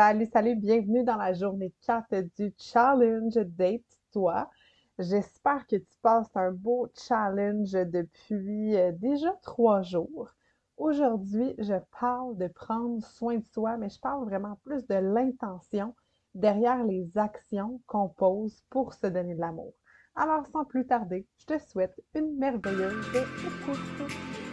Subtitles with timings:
[0.00, 3.82] Salut, salut, bienvenue dans la journée 4 du challenge Date
[4.12, 4.48] Toi.
[4.96, 10.30] J'espère que tu passes un beau challenge depuis euh, déjà trois jours.
[10.76, 15.96] Aujourd'hui, je parle de prendre soin de soi, mais je parle vraiment plus de l'intention
[16.32, 19.74] derrière les actions qu'on pose pour se donner de l'amour.
[20.14, 24.47] Alors, sans plus tarder, je te souhaite une merveilleuse écoute.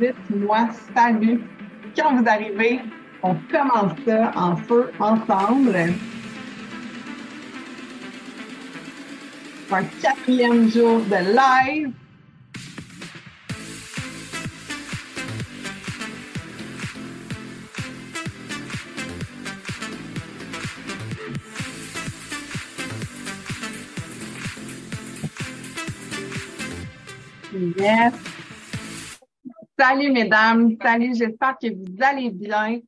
[0.00, 1.40] Dites-moi salut.
[1.96, 2.80] Quand vous arrivez,
[3.22, 5.76] on commence ça en feu ensemble.
[9.72, 11.92] Un quatrième jour de live.
[29.88, 32.80] Salut mesdames, salut, j'espère que vous allez bien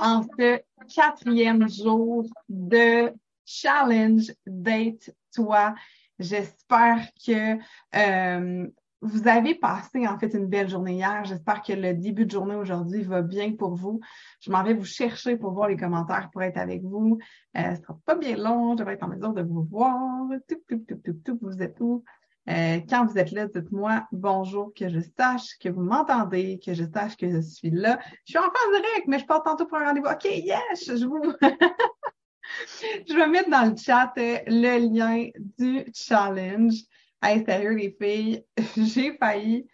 [0.00, 0.58] en ce
[0.92, 3.12] quatrième jour de
[3.44, 5.76] Challenge Date Toi.
[6.18, 7.56] J'espère que
[7.94, 8.66] euh,
[9.00, 11.24] vous avez passé en fait une belle journée hier.
[11.24, 14.00] J'espère que le début de journée aujourd'hui va bien pour vous.
[14.40, 17.18] Je m'en vais vous chercher pour voir les commentaires pour être avec vous.
[17.56, 20.26] Euh, ce sera pas bien long, je vais être en mesure de vous voir.
[20.48, 22.02] Tout, tout, tout, tout, tout, vous êtes où?
[22.48, 26.84] Euh, quand vous êtes là, dites-moi bonjour, que je sache que vous m'entendez, que je
[26.84, 27.98] sache que je suis là.
[28.24, 30.06] Je suis en phase direct, mais je pars tantôt pour un rendez-vous.
[30.06, 31.22] OK, yes, je vous...
[33.08, 36.74] je vais mettre dans le chat euh, le lien du challenge.
[37.22, 38.44] Hey, sérieux, les filles,
[38.76, 39.68] j'ai failli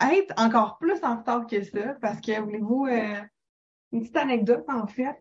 [0.00, 3.20] être encore plus en retard que ça parce que, voulez-vous, euh,
[3.92, 5.18] une petite anecdote, en fait,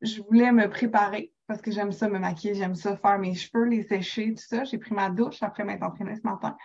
[0.00, 3.64] je voulais me préparer parce que j'aime ça me maquiller, j'aime ça faire mes cheveux,
[3.64, 4.64] les sécher, tout ça.
[4.64, 6.56] J'ai pris ma douche après m'être entraînée ce matin.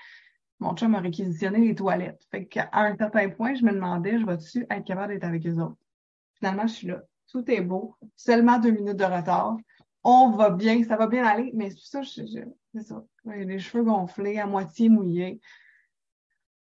[0.60, 2.22] Mon chum m'a réquisitionné les toilettes.
[2.30, 5.58] Fait qu'à un certain point, je me demandais, je vais-tu être capable d'être avec eux
[5.58, 5.78] autres?
[6.36, 7.02] Finalement, je suis là.
[7.32, 7.96] Tout est beau.
[8.18, 9.56] Seulement deux minutes de retard.
[10.04, 13.04] On va bien, ça va bien aller, mais c'est ça, c'est ça.
[13.24, 15.40] les cheveux gonflés, à moitié mouillés.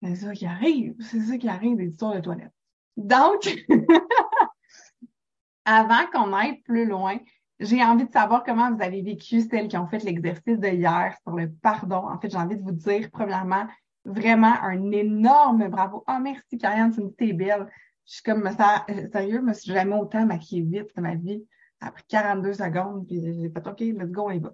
[0.01, 0.95] C'est ça qui arrive.
[1.01, 2.55] C'est ça qui arrive des histoires de toilettes.
[2.97, 3.53] Donc,
[5.65, 7.19] avant qu'on aille plus loin,
[7.61, 11.17] j'ai envie de savoir comment vous avez vécu celles qui ont fait l'exercice de hier
[11.23, 12.09] sur le pardon.
[12.09, 13.67] En fait, j'ai envie de vous dire, premièrement,
[14.05, 16.05] vraiment un énorme bravo.
[16.07, 17.67] Ah, oh, merci, Karianne, tu me dis, t'es belle.
[18.07, 21.45] Je suis comme, ça, sérieux, je me suis jamais autant maquillée vite de ma vie.
[21.81, 24.53] Ça a pris 42 secondes, puis j'ai fait, OK, let's go, on y va.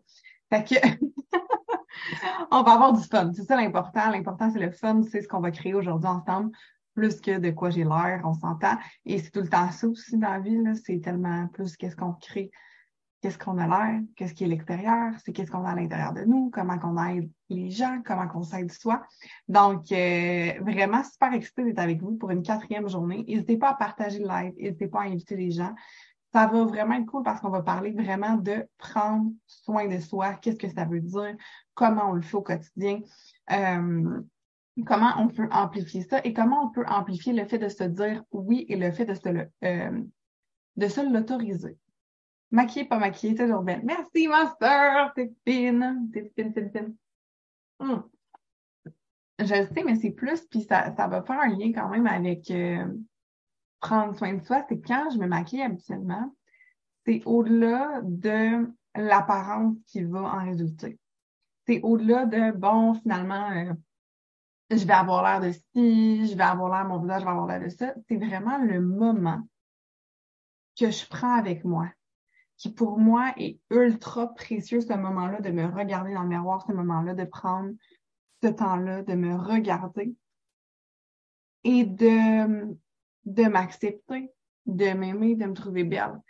[0.51, 0.75] Fait que,
[2.51, 3.33] on va avoir du fun.
[3.35, 4.11] C'est ça l'important.
[4.11, 5.03] L'important, c'est le fun.
[5.03, 6.53] C'est ce qu'on va créer aujourd'hui ensemble
[6.95, 8.77] plus que de quoi j'ai l'air, on s'entend.
[9.07, 12.13] Et c'est tout le temps ça aussi dans la vie, c'est tellement plus qu'est-ce qu'on
[12.13, 12.51] crée
[13.23, 16.25] qu'est-ce qu'on a l'air, qu'est-ce qui est l'extérieur, c'est qu'est-ce qu'on a à l'intérieur de
[16.25, 19.01] nous, comment qu'on aide les gens, comment qu'on s'aide soi?
[19.49, 23.25] Donc, euh, vraiment super excité d'être avec vous pour une quatrième journée.
[23.27, 25.73] N'hésitez pas à partager le live, n'hésitez pas à inviter les gens.
[26.33, 30.35] Ça va vraiment être cool parce qu'on va parler vraiment de prendre soin de soi,
[30.35, 31.37] qu'est-ce que ça veut dire,
[31.75, 33.01] comment on le fait au quotidien,
[33.53, 34.21] euh,
[34.85, 36.21] comment on peut amplifier ça?
[36.25, 39.15] Et comment on peut amplifier le fait de se dire oui et le fait de
[39.15, 40.03] se le, euh,
[40.77, 41.79] de se l'autoriser?
[42.53, 43.81] Maquillée, pas maquillée, toujours belle.
[43.83, 46.11] Merci, ma soeur, t'es fine.
[46.13, 46.97] T'es fine, fine, fine.
[47.81, 48.03] Hmm.
[49.39, 52.51] Je sais, mais c'est plus, puis ça, ça va faire un lien quand même avec
[52.51, 52.87] euh,
[53.81, 54.65] prendre soin de soi.
[54.69, 56.37] C'est quand je me maquille habituellement,
[57.07, 60.99] c'est au-delà de l'apparence qui va en résulter.
[61.67, 63.73] C'est au-delà de, bon, finalement, euh,
[64.71, 67.61] je vais avoir l'air de ci, je vais avoir l'air, mon visage va avoir l'air
[67.61, 67.95] de ça.
[68.09, 69.41] C'est vraiment le moment
[70.79, 71.89] que je prends avec moi
[72.63, 76.71] qui pour moi est ultra précieux, ce moment-là, de me regarder dans le miroir, ce
[76.73, 77.73] moment-là, de prendre
[78.41, 80.15] ce temps-là, de me regarder
[81.65, 82.73] et de,
[83.25, 84.31] de m'accepter,
[84.67, 86.21] de m'aimer, de me trouver belle.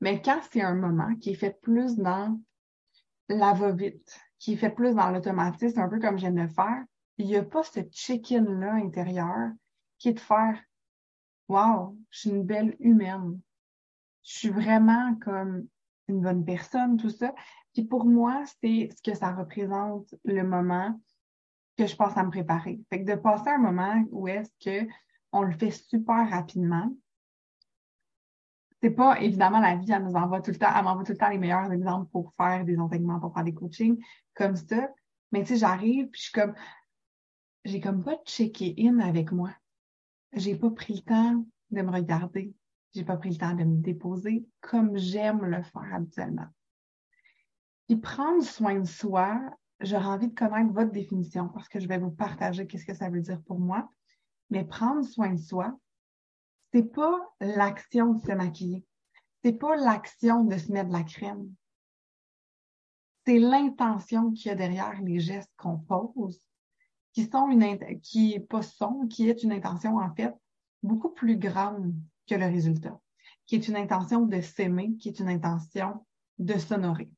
[0.00, 2.40] Mais quand c'est un moment qui est fait plus dans
[3.28, 6.84] la va-vite, qui est fait plus dans l'automatisme, un peu comme je viens de faire,
[7.18, 9.50] il n'y a pas ce check-in-là intérieur
[9.98, 10.58] qui est de faire
[11.48, 13.38] Wow, je suis une belle humaine.
[14.22, 15.68] Je suis vraiment comme
[16.08, 17.34] une bonne personne, tout ça.
[17.72, 20.98] Puis pour moi, c'est ce que ça représente le moment
[21.76, 22.80] que je passe à me préparer.
[22.90, 24.86] Fait que de passer un moment où est-ce que
[25.32, 26.94] on le fait super rapidement.
[28.82, 31.18] C'est pas évidemment la vie, elle nous envoie tout le temps, elle m'envoie tout le
[31.18, 34.02] temps les meilleurs exemples pour faire des enseignements, pour faire des coachings
[34.34, 34.90] comme ça.
[35.30, 36.54] Mais tu sais, j'arrive, puis je suis comme,
[37.64, 39.50] j'ai comme pas checké in avec moi.
[40.34, 42.52] J'ai pas pris le temps de me regarder,
[42.94, 46.46] j'ai pas pris le temps de me déposer comme j'aime le faire habituellement.
[47.86, 49.40] Puis prendre soin de soi,
[49.80, 53.08] j'aurais envie de connaître votre définition parce que je vais vous partager qu'est-ce que ça
[53.08, 53.88] veut dire pour moi.
[54.50, 55.76] Mais prendre soin de soi,
[56.72, 58.84] c'est pas l'action de se maquiller.
[59.42, 61.52] C'est pas l'action de se mettre de la crème.
[63.26, 66.46] C'est l'intention qu'il y a derrière les gestes qu'on pose,
[67.12, 70.34] qui sont une, qui pas sont, qui est une intention, en fait,
[70.82, 71.94] beaucoup plus grande
[72.26, 72.98] que le résultat,
[73.46, 76.06] qui est une intention de s'aimer, qui est une intention
[76.38, 77.10] de s'honorer.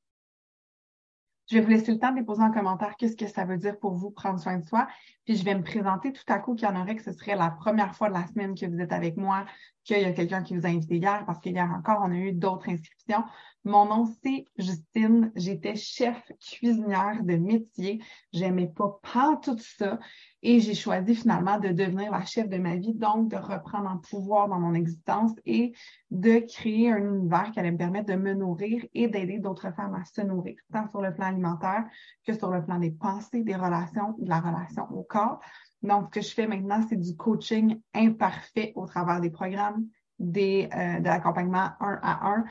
[1.50, 3.78] Je vais vous laisser le temps de déposer en commentaire qu'est-ce que ça veut dire
[3.78, 4.88] pour vous prendre soin de soi.
[5.26, 7.36] Puis je vais me présenter tout à coup qu'il y en aurait que ce serait
[7.36, 9.44] la première fois de la semaine que vous êtes avec moi,
[9.84, 12.32] qu'il y a quelqu'un qui vous a invité hier, parce qu'hier encore, on a eu
[12.32, 13.24] d'autres inscriptions.
[13.64, 15.32] Mon nom, c'est Justine.
[15.36, 18.02] J'étais chef cuisinière de métier.
[18.32, 19.98] J'aimais pas pas tout ça.
[20.42, 23.96] Et j'ai choisi finalement de devenir la chef de ma vie, donc de reprendre un
[23.96, 25.72] pouvoir dans mon existence et
[26.10, 29.94] de créer un univers qui allait me permettre de me nourrir et d'aider d'autres femmes
[29.94, 31.84] à se nourrir, tant sur le plan alimentaire
[32.26, 35.40] que sur le plan des pensées, des relations, de la relation au corps.
[35.84, 39.86] Donc, ce que je fais maintenant, c'est du coaching imparfait au travers des programmes,
[40.18, 42.44] des, euh, de l'accompagnement un à un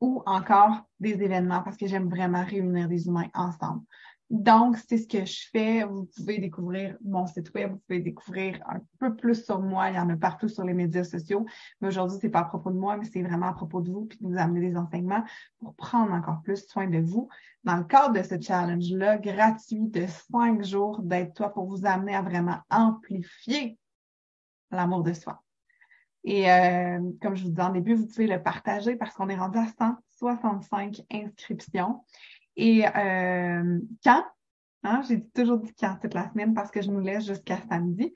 [0.00, 3.82] ou encore des événements parce que j'aime vraiment réunir des humains ensemble.
[4.30, 5.84] Donc, c'est ce que je fais.
[5.84, 9.88] Vous pouvez découvrir mon site web, vous pouvez découvrir un peu plus sur moi.
[9.88, 11.46] Il y en a partout sur les médias sociaux.
[11.80, 14.04] Mais aujourd'hui, c'est pas à propos de moi, mais c'est vraiment à propos de vous,
[14.04, 15.24] puis de vous amener des enseignements
[15.60, 17.28] pour prendre encore plus soin de vous.
[17.64, 22.14] Dans le cadre de ce challenge-là, gratuit de cinq jours d'être toi pour vous amener
[22.14, 23.78] à vraiment amplifier
[24.70, 25.42] l'amour de soi.
[26.24, 29.36] Et euh, comme je vous disais en début, vous pouvez le partager parce qu'on est
[29.36, 32.04] rendu à 165 inscriptions.
[32.58, 34.24] Et euh, quand,
[34.82, 38.12] hein, j'ai toujours dit quand toute la semaine parce que je nous laisse jusqu'à samedi,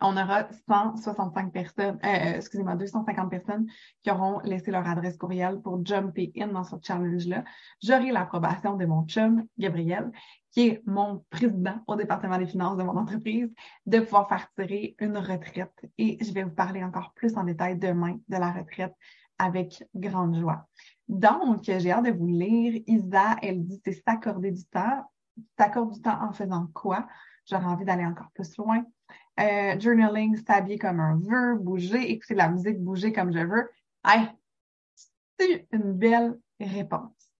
[0.00, 3.66] on aura 165 personnes, euh, excusez-moi, 250 personnes
[4.02, 7.42] qui auront laissé leur adresse courriel pour jumper in dans ce challenge-là.
[7.82, 10.12] J'aurai l'approbation de mon chum, Gabriel,
[10.52, 13.52] qui est mon président au département des finances de mon entreprise,
[13.86, 15.74] de pouvoir faire tirer une retraite.
[15.98, 18.94] Et je vais vous parler encore plus en détail demain de la retraite
[19.40, 20.68] avec grande joie.
[21.08, 22.82] Donc, j'ai hâte de vous lire.
[22.86, 25.10] Isa, elle dit, c'est s'accorder du temps.
[25.56, 27.08] T'accordes du temps en faisant quoi?
[27.46, 28.84] J'aurais envie d'aller encore plus loin.
[29.40, 33.70] Euh, journaling, s'habiller comme un veut, bouger, écouter de la musique, bouger comme je veux.
[35.38, 37.32] c'est une belle réponse.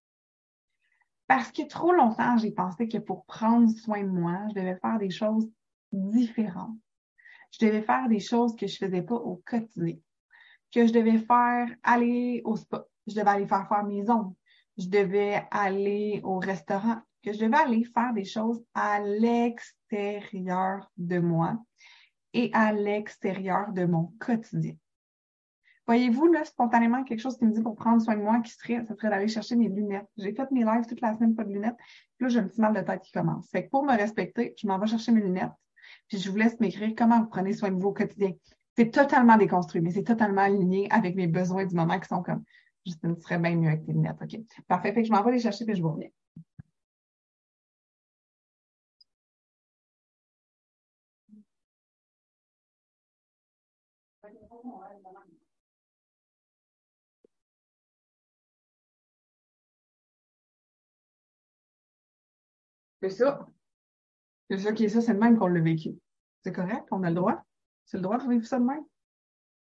[1.27, 4.97] Parce que trop longtemps, j'ai pensé que pour prendre soin de moi, je devais faire
[4.97, 5.47] des choses
[5.91, 6.75] différentes.
[7.51, 9.97] Je devais faire des choses que je faisais pas au quotidien.
[10.71, 14.33] Que je devais faire aller au spa, je devais aller faire faire mes ongles,
[14.77, 21.19] je devais aller au restaurant, que je devais aller faire des choses à l'extérieur de
[21.19, 21.57] moi
[22.33, 24.75] et à l'extérieur de mon quotidien.
[25.87, 28.85] Voyez-vous, là, spontanément, quelque chose qui me dit pour prendre soin de moi, qui serait,
[28.85, 30.07] ça serait d'aller chercher mes lunettes.
[30.15, 31.75] J'ai fait mes lives toute la semaine, pas de lunettes.
[32.17, 33.49] Puis là, j'ai un petit mal de tête qui commence.
[33.49, 35.51] Fait que pour me respecter, je m'en vais chercher mes lunettes.
[36.07, 38.31] Puis je vous laisse m'écrire comment vous prenez soin de vous au quotidien.
[38.77, 42.43] C'est totalement déconstruit, mais c'est totalement aligné avec mes besoins du moment qui sont comme
[42.85, 44.17] Justine, tu serais bien mieux avec tes lunettes.
[44.21, 44.39] OK?
[44.67, 44.93] Parfait.
[44.93, 46.09] Fait que je m'en vais les chercher puis je vous reviens.
[63.01, 63.47] C'est ça.
[64.51, 65.97] C'est ça qui est ça, c'est le même qu'on l'a vécu.
[66.43, 67.43] C'est correct, on a le droit?
[67.91, 68.65] C'est le droit de vivre ça de.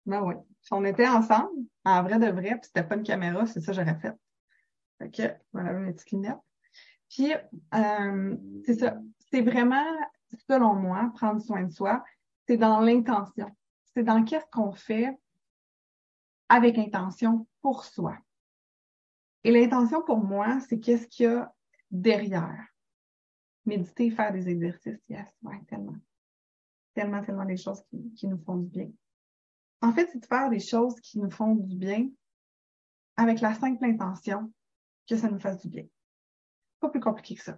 [0.05, 0.35] Ben oui.
[0.61, 1.49] Si on était ensemble,
[1.83, 4.13] en vrai de vrai, puis c'était pas une caméra, c'est ça que j'aurais fait.
[4.99, 6.37] Fait que, voilà mes petites lunettes.
[7.09, 8.37] Puis, euh,
[8.67, 8.99] c'est ça.
[9.31, 9.83] C'est vraiment,
[10.47, 12.03] selon moi, prendre soin de soi,
[12.45, 13.49] c'est dans l'intention.
[13.95, 15.17] C'est dans qu'est-ce qu'on fait
[16.49, 18.15] avec intention pour soi.
[19.43, 21.51] Et l'intention pour moi, c'est qu'est-ce qu'il y a
[21.89, 22.67] derrière.
[23.65, 25.95] Méditer, faire des exercices, yes, ouais, tellement.
[26.99, 28.89] Tellement, tellement des choses qui, qui nous font du bien.
[29.81, 32.09] En fait, c'est de faire des choses qui nous font du bien
[33.15, 34.51] avec la simple intention
[35.07, 35.85] que ça nous fasse du bien.
[36.81, 37.57] Pas plus compliqué que ça.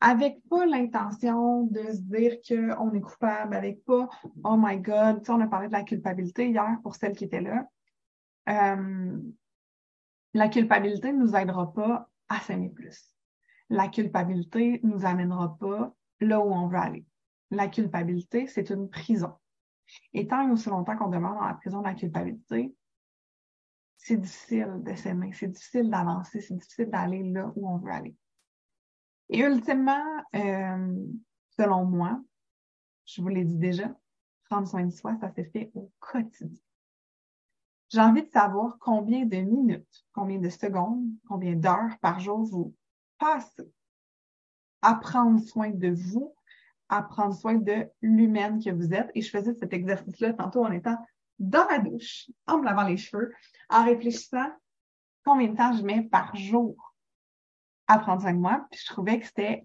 [0.00, 4.08] Avec pas l'intention de se dire qu'on est coupable, avec pas
[4.42, 7.22] Oh my God, tu sais, on a parlé de la culpabilité hier pour celles qui
[7.22, 7.68] étaient là.
[8.48, 9.16] Euh,
[10.34, 13.14] la culpabilité ne nous aidera pas à s'aimer plus.
[13.68, 17.06] La culpabilité ne nous amènera pas là où on veut aller.
[17.52, 19.34] La culpabilité, c'est une prison.
[20.14, 22.74] Et tant et aussi longtemps qu'on demeure dans la prison de la culpabilité,
[23.98, 28.16] c'est difficile de s'aimer, c'est difficile d'avancer, c'est difficile d'aller là où on veut aller.
[29.28, 30.02] Et ultimement,
[30.34, 30.96] euh,
[31.50, 32.20] selon moi,
[33.04, 33.94] je vous l'ai dit déjà,
[34.48, 36.58] prendre soin de soi, ça se fait au quotidien.
[37.90, 42.74] J'ai envie de savoir combien de minutes, combien de secondes, combien d'heures par jour vous
[43.18, 43.70] passez
[44.80, 46.34] à prendre soin de vous,
[46.92, 49.10] à prendre soin de l'humaine que vous êtes.
[49.14, 50.98] Et je faisais cet exercice-là tantôt en étant
[51.38, 53.32] dans la douche, en me lavant les cheveux,
[53.70, 54.50] en réfléchissant
[55.24, 56.94] combien de temps je mets par jour
[57.88, 58.66] à prendre soin de moi.
[58.70, 59.64] Puis je trouvais que c'était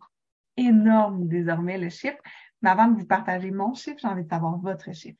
[0.56, 2.18] énorme désormais le chiffre.
[2.62, 5.20] Mais avant de vous partager mon chiffre, j'ai envie de savoir votre chiffre.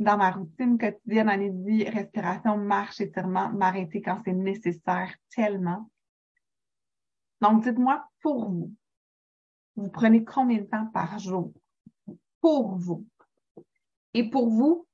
[0.00, 5.88] Dans ma routine quotidienne, en vie, respiration, marche, étirement, m'arrêter quand c'est nécessaire tellement.
[7.40, 8.74] Donc, dites-moi pour vous,
[9.80, 11.52] vous prenez combien de temps par jour
[12.42, 13.06] pour vous?
[14.12, 14.86] Et pour vous,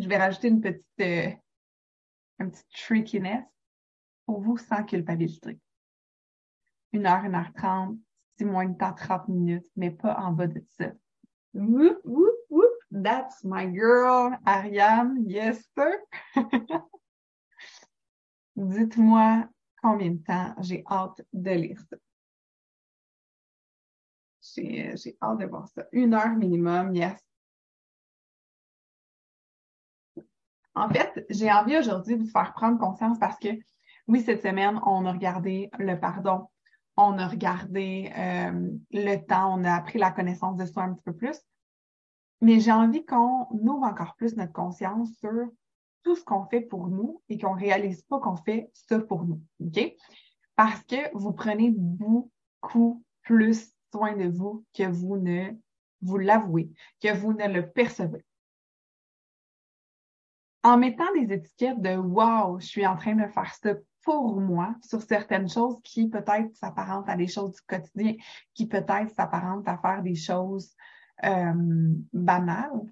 [0.00, 1.30] je vais rajouter une petite, euh,
[2.40, 3.44] un petit trickiness
[4.26, 5.60] pour vous sans culpabilité.
[6.92, 7.96] Une heure, une heure trente,
[8.36, 10.90] si moins de temps, 30 minutes, mais pas en bas de ça.
[11.54, 15.98] Whoop, whoop, whoop, that's my girl, Ariane, yes sir.
[18.56, 19.48] Dites-moi
[19.80, 21.96] combien de temps j'ai hâte de lire ça.
[24.54, 25.84] J'ai hâte de voir ça.
[25.92, 27.18] Une heure minimum, yes.
[30.74, 33.48] En fait, j'ai envie aujourd'hui de vous faire prendre conscience parce que,
[34.08, 36.48] oui, cette semaine, on a regardé le pardon,
[36.96, 41.04] on a regardé euh, le temps, on a appris la connaissance de soi un petit
[41.04, 41.38] peu plus.
[42.40, 45.48] Mais j'ai envie qu'on ouvre encore plus notre conscience sur
[46.02, 49.40] tout ce qu'on fait pour nous et qu'on réalise pas qu'on fait ça pour nous.
[49.60, 49.94] OK?
[50.56, 55.52] Parce que vous prenez beaucoup plus soin de vous que vous ne
[56.00, 56.70] vous l'avouez,
[57.00, 58.24] que vous ne le percevez.
[60.64, 64.74] En mettant des étiquettes de wow, je suis en train de faire ça pour moi
[64.82, 68.14] sur certaines choses qui peut-être s'apparentent à des choses du quotidien,
[68.54, 70.74] qui peut-être s'apparentent à faire des choses
[71.24, 72.82] euh, banales,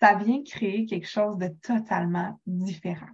[0.00, 3.10] ça vient créer quelque chose de totalement différent.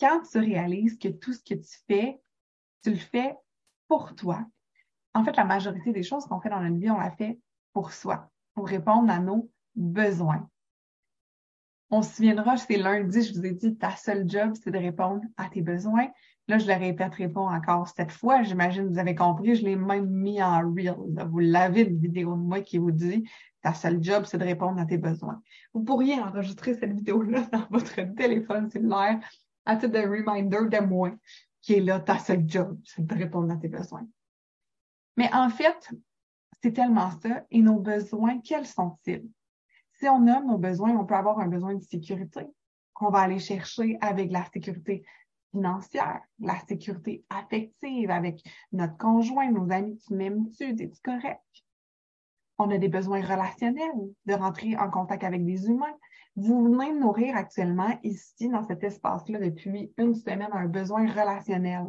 [0.00, 2.20] Quand tu réalises que tout ce que tu fais,
[2.82, 3.34] tu le fais
[3.88, 4.44] pour toi,
[5.14, 7.38] en fait, la majorité des choses qu'on fait dans notre vie, on la fait
[7.72, 10.48] pour soi, pour répondre à nos besoins.
[11.90, 15.22] On se souviendra, c'est lundi, je vous ai dit, ta seule job, c'est de répondre
[15.38, 16.08] à tes besoins.
[16.46, 18.42] Là, je le répète, réponds encore cette fois.
[18.42, 20.94] J'imagine que vous avez compris, je l'ai même mis en reel.
[21.30, 23.28] Vous l'avez, une vidéo de moi qui vous dit,
[23.62, 25.42] ta seule job, c'est de répondre à tes besoins.
[25.72, 29.20] Vous pourriez enregistrer cette vidéo-là dans votre téléphone cellulaire
[29.64, 31.12] à titre de reminder de moi,
[31.60, 34.06] qui est là, ta seule job, c'est de répondre à tes besoins.
[35.18, 35.90] Mais en fait,
[36.62, 37.44] c'est tellement ça.
[37.50, 39.28] Et nos besoins, quels sont-ils?
[39.94, 42.46] Si on nomme nos besoins, on peut avoir un besoin de sécurité
[42.94, 45.04] qu'on va aller chercher avec la sécurité
[45.50, 51.42] financière, la sécurité affective avec notre conjoint, nos amis, tu m'aimes-tu, es-tu correct?
[52.58, 55.96] On a des besoins relationnels, de rentrer en contact avec des humains.
[56.36, 61.86] Vous venez de nourrir actuellement ici, dans cet espace-là, depuis une semaine, un besoin relationnel.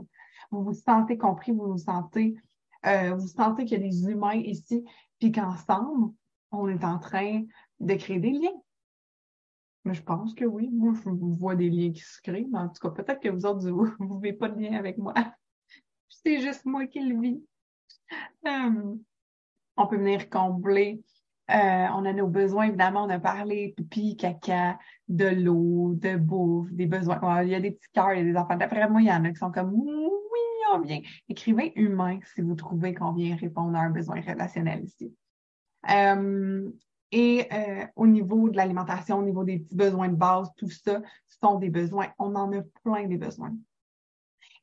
[0.50, 2.36] Vous vous sentez compris, vous vous sentez
[2.86, 4.86] euh, vous sentez qu'il y a des humains ici,
[5.20, 6.14] puis qu'ensemble,
[6.52, 7.44] on est en train
[7.80, 8.62] de créer des liens.
[9.86, 10.70] Mais je pense que oui.
[10.72, 13.46] Moi, je vois des liens qui se créent, mais en tout cas, peut-être que vous
[13.46, 15.14] autres, vous ne vivez pas de lien avec moi.
[16.10, 17.44] C'est juste moi qui le vis.
[18.48, 18.96] Euh,
[19.78, 21.02] on peut venir combler.
[21.50, 26.72] Euh, on a nos besoins, évidemment, on a parlé pipi, caca, de l'eau, de bouffe,
[26.72, 27.42] des besoins.
[27.42, 28.56] Il y a des petits cœurs, il y a des enfants.
[28.56, 29.72] D'après moi, il y en a qui sont comme
[31.28, 35.14] Écrivez humain si vous trouvez qu'on vient répondre à un besoin relationnel ici.
[35.90, 36.70] Euh,
[37.12, 41.02] et euh, au niveau de l'alimentation, au niveau des petits besoins de base, tout ça
[41.42, 42.08] sont des besoins.
[42.20, 43.56] On en a plein des besoins.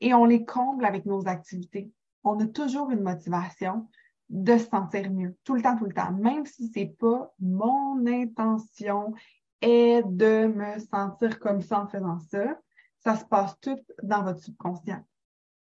[0.01, 1.91] Et on les comble avec nos activités.
[2.23, 3.89] On a toujours une motivation
[4.29, 8.05] de se sentir mieux, tout le temps, tout le temps, même si c'est pas mon
[8.07, 9.15] intention
[9.61, 12.59] est de me sentir comme ça en faisant ça,
[12.99, 15.03] ça se passe tout dans votre subconscient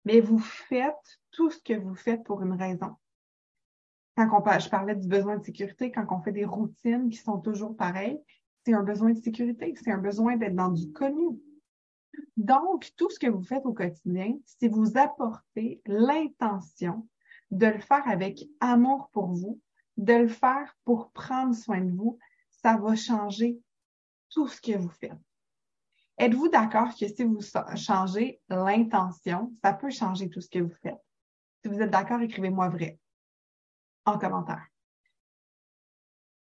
[0.09, 2.97] mais vous faites tout ce que vous faites pour une raison.
[4.17, 7.39] Quand on, je parlais du besoin de sécurité, quand on fait des routines qui sont
[7.39, 8.19] toujours pareilles,
[8.65, 11.39] c'est un besoin de sécurité, c'est un besoin d'être dans du connu.
[12.39, 17.07] Donc, tout ce que vous faites au quotidien, si vous apportez l'intention
[17.51, 19.61] de le faire avec amour pour vous,
[19.99, 23.61] de le faire pour prendre soin de vous, ça va changer
[24.31, 25.13] tout ce que vous faites.
[26.19, 27.41] Êtes-vous d'accord que si vous
[27.77, 30.99] changez l'intention, ça peut changer tout ce que vous faites?
[31.63, 32.99] Si vous êtes d'accord, écrivez-moi vrai
[34.05, 34.67] en commentaire.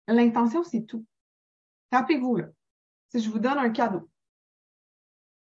[0.08, 1.05] L'intention, c'est tout.
[1.91, 2.48] Rappelez-vous, là,
[3.10, 4.10] si je vous donne un cadeau,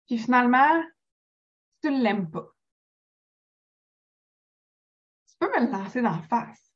[0.06, 0.82] puis finalement,
[1.82, 2.46] tu ne l'aimes pas,
[5.28, 6.72] tu peux me le lancer dans la face.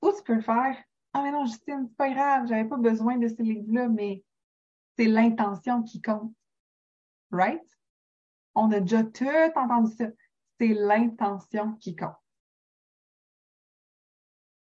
[0.00, 3.18] Ou tu peux le faire, ah mais non, Justine, c'est pas grave, j'avais pas besoin
[3.18, 4.24] de ce livre-là, mais
[4.96, 6.32] c'est l'intention qui compte.
[7.30, 7.62] Right?
[8.54, 10.06] On a déjà tout entendu ça.
[10.60, 12.14] C'est l'intention qui compte.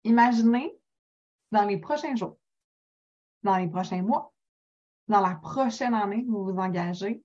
[0.03, 0.77] Imaginez
[1.51, 2.37] dans les prochains jours,
[3.43, 4.33] dans les prochains mois,
[5.07, 7.23] dans la prochaine année, vous vous engagez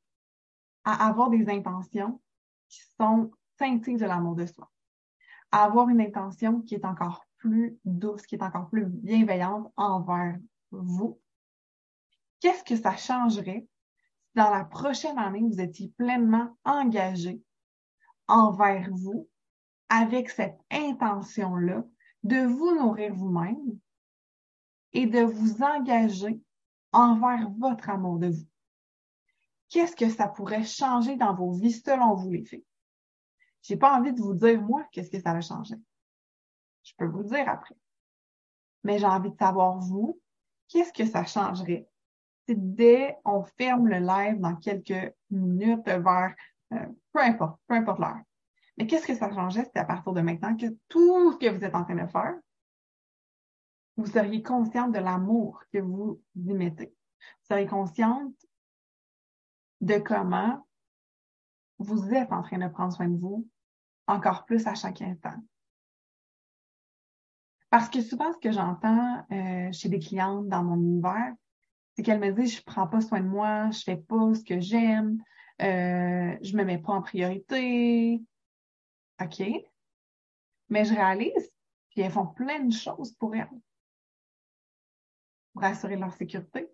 [0.85, 2.21] à avoir des intentions
[2.69, 4.71] qui sont teintées de l'amour de soi,
[5.53, 10.37] à avoir une intention qui est encore plus douce, qui est encore plus bienveillante envers
[10.71, 11.21] vous.
[12.41, 13.69] Qu'est-ce que ça changerait si
[14.35, 17.41] dans la prochaine année, vous étiez pleinement engagé
[18.29, 19.29] envers vous
[19.89, 21.85] avec cette intention-là
[22.23, 23.79] de vous nourrir vous-même
[24.93, 26.41] et de vous engager
[26.93, 28.47] envers votre amour de vous?
[29.69, 32.65] Qu'est-ce que ça pourrait changer dans vos vies selon vous, les filles?
[33.63, 35.77] J'ai pas envie de vous dire, moi, qu'est-ce que ça va changer.
[36.85, 37.77] Je peux vous le dire après.
[38.85, 40.21] Mais j'ai envie de savoir, vous,
[40.69, 41.89] qu'est-ce que ça changerait
[42.55, 46.35] dès on ferme le live dans quelques minutes vers,
[46.73, 48.21] euh, peu importe, peu importe l'heure.
[48.79, 51.65] Mais qu'est-ce que ça changerait c'est à partir de maintenant que tout ce que vous
[51.65, 52.35] êtes en train de faire,
[53.97, 56.95] vous seriez consciente de l'amour que vous y mettez.
[57.21, 58.35] Vous seriez consciente
[59.81, 60.67] de comment
[61.79, 63.49] vous êtes en train de prendre soin de vous
[64.07, 65.35] encore plus à chaque instant.
[67.71, 71.35] Parce que souvent, ce que j'entends euh, chez des clientes dans mon univers,
[71.97, 74.61] c'est qu'elles me disent, je prends pas soin de moi, je fais pas ce que
[74.61, 75.23] j'aime,
[75.63, 78.23] euh, je me mets pas en priorité.
[79.23, 79.43] OK.
[80.69, 81.51] Mais je réalise
[81.91, 83.49] qu'elles font plein de choses pour elles.
[85.55, 86.69] Pour assurer leur sécurité,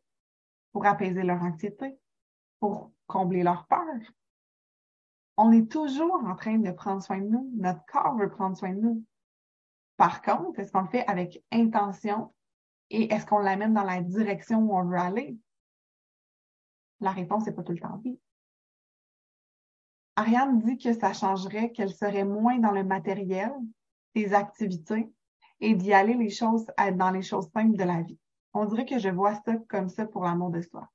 [0.72, 1.96] pour apaiser leur anxiété,
[2.58, 3.86] pour combler leur peur.
[5.36, 7.48] On est toujours en train de prendre soin de nous.
[7.54, 9.04] Notre corps veut prendre soin de nous.
[9.96, 12.34] Par contre, est-ce qu'on le fait avec intention
[12.92, 15.36] et est-ce qu'on l'amène dans la direction où on veut aller?
[17.00, 18.20] La réponse n'est pas tout le temps oui.
[20.14, 23.50] Ariane dit que ça changerait, qu'elle serait moins dans le matériel
[24.14, 25.10] des activités
[25.60, 28.18] et d'y aller les choses dans les choses simples de la vie.
[28.52, 30.86] On dirait que je vois ça comme ça pour l'amour de soi.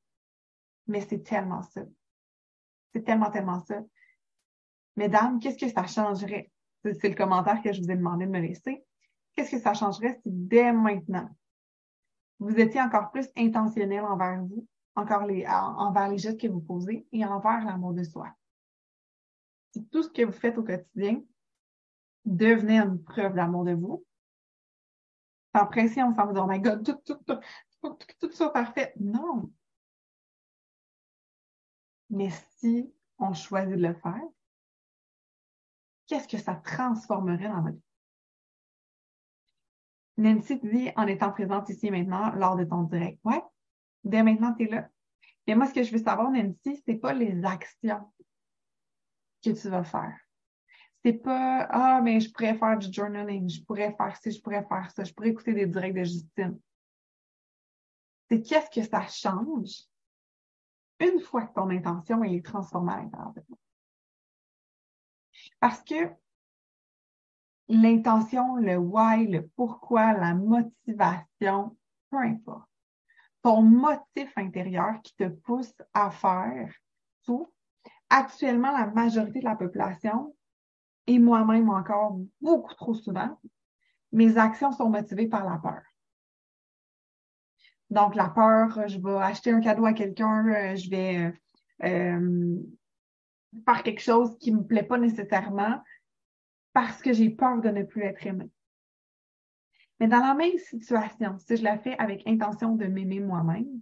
[0.85, 1.81] Mais c'est tellement ça.
[2.93, 3.81] C'est tellement, tellement ça.
[4.95, 6.51] Mesdames, qu'est-ce que ça changerait?
[6.83, 8.85] C'est le commentaire que je vous ai demandé de me laisser.
[9.35, 11.27] Qu'est-ce que ça changerait si dès maintenant,
[12.39, 17.07] vous étiez encore plus intentionnel envers vous, encore les, envers les gestes que vous posez
[17.11, 18.35] et envers l'amour de soi?
[19.73, 21.21] Si tout ce que vous faites au quotidien
[22.25, 24.05] devenait une preuve d'amour de vous,
[25.55, 27.39] sans pression, sans vous dire, oh my God, tout, tout, tout,
[27.81, 28.93] tout, tout soit parfait.
[28.99, 29.51] Non.
[32.09, 34.21] Mais si on choisit de le faire,
[36.07, 37.86] qu'est-ce que ça transformerait dans votre vie?
[40.17, 43.19] Nancy te dit en étant présente ici maintenant lors de ton direct.
[43.23, 43.41] Ouais,
[44.03, 44.89] dès maintenant, tu es là.
[45.45, 48.11] Mais moi, ce que je veux savoir, Nancy, c'est pas les actions
[49.43, 50.17] que tu vas faire.
[51.05, 54.65] C'est pas Ah, mais je pourrais faire du journaling, je pourrais faire ci, je pourrais
[54.65, 56.59] faire ça, je pourrais écouter des directs de Justine.
[58.29, 59.85] C'est qu'est-ce que ça change
[60.99, 63.57] une fois que ton intention est transformée à l'intérieur de toi?
[65.59, 66.11] Parce que
[67.69, 71.77] l'intention, le why, le pourquoi, la motivation,
[72.09, 72.69] peu importe.
[73.41, 76.71] Ton motif intérieur qui te pousse à faire
[77.25, 77.51] tout.
[78.09, 80.35] Actuellement, la majorité de la population,
[81.07, 83.39] et moi-même encore beaucoup trop souvent,
[84.11, 85.81] mes actions sont motivées par la peur.
[87.89, 91.31] Donc, la peur, je vais acheter un cadeau à quelqu'un, euh, je vais euh,
[91.85, 92.57] euh,
[93.65, 95.81] faire quelque chose qui me plaît pas nécessairement
[96.77, 98.51] parce que j'ai peur de ne plus être aimée.
[99.99, 103.81] Mais dans la même situation, si je la fais avec intention de m'aimer moi-même,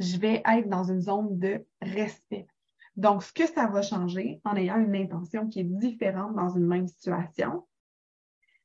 [0.00, 2.48] je vais être dans une zone de respect.
[2.96, 6.66] Donc, ce que ça va changer en ayant une intention qui est différente dans une
[6.66, 7.64] même situation,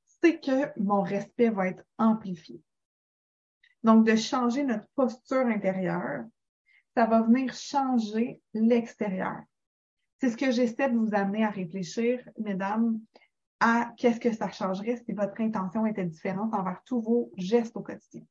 [0.05, 2.59] c'est que mon respect va être amplifié.
[3.83, 6.25] Donc, de changer notre posture intérieure,
[6.95, 9.37] ça va venir changer l'extérieur.
[10.19, 12.99] C'est ce que j'essaie de vous amener à réfléchir, mesdames,
[13.59, 17.81] à qu'est-ce que ça changerait si votre intention était différente envers tous vos gestes au
[17.81, 18.23] quotidien.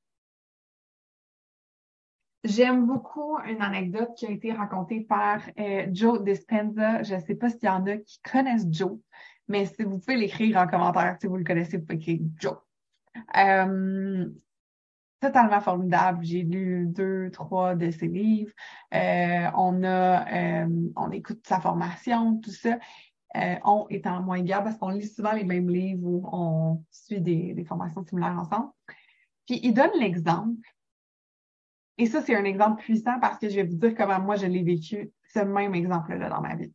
[2.45, 7.03] J'aime beaucoup une anecdote qui a été racontée par euh, Joe Dispenza.
[7.03, 8.99] Je ne sais pas s'il y en a qui connaissent Joe,
[9.49, 12.57] mais si vous pouvez l'écrire en commentaire, si vous le connaissez, vous pouvez écrire Joe.
[13.37, 14.29] Euh,
[15.19, 16.21] totalement formidable.
[16.23, 18.53] J'ai lu deux, trois de ses livres.
[18.95, 22.79] Euh, on a, on écoute sa formation, tout ça.
[23.37, 27.65] Euh, étant moins gars parce qu'on lit souvent les mêmes livres ou on suit des,
[27.65, 28.71] formations similaires ensemble.
[29.47, 30.67] Puis il donne l'exemple.
[31.99, 34.47] Et ça, c'est un exemple puissant parce que je vais vous dire comment moi je
[34.47, 36.73] l'ai vécu, ce même exemple-là dans ma vie.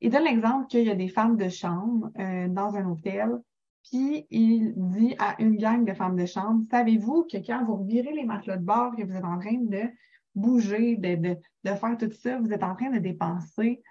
[0.00, 3.30] Il donne l'exemple qu'il y a des femmes de chambre euh, dans un hôtel
[3.90, 8.12] Puis il dit à une gang de femmes de chambre, savez-vous que quand vous revirez
[8.12, 9.82] les matelas de bord, que vous êtes en train de
[10.34, 13.82] bouger, de faire tout ça, vous êtes en train de dépenser,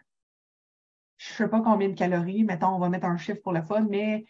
[1.17, 3.85] je sais pas combien de calories, mettons, on va mettre un chiffre pour le fun,
[3.89, 4.25] mais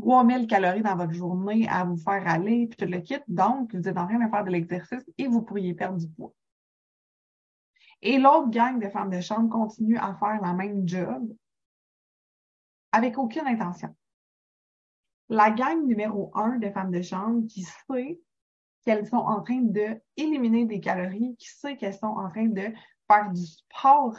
[0.00, 3.18] 3000 calories dans votre journée à vous faire aller, puis tout le kit.
[3.28, 6.32] Donc, vous êtes en train de faire de l'exercice et vous pourriez perdre du poids.
[8.02, 11.34] Et l'autre gang de femmes de chambre continue à faire la même job
[12.92, 13.94] avec aucune intention.
[15.28, 18.20] La gang numéro un de femmes de chambre qui sait
[18.84, 22.72] qu'elles sont en train de éliminer des calories, qui sait qu'elles sont en train de
[23.06, 24.16] faire du sport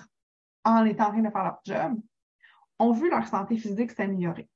[0.63, 1.99] en étant en train de faire leur job,
[2.79, 4.49] ont vu leur santé physique s'améliorer.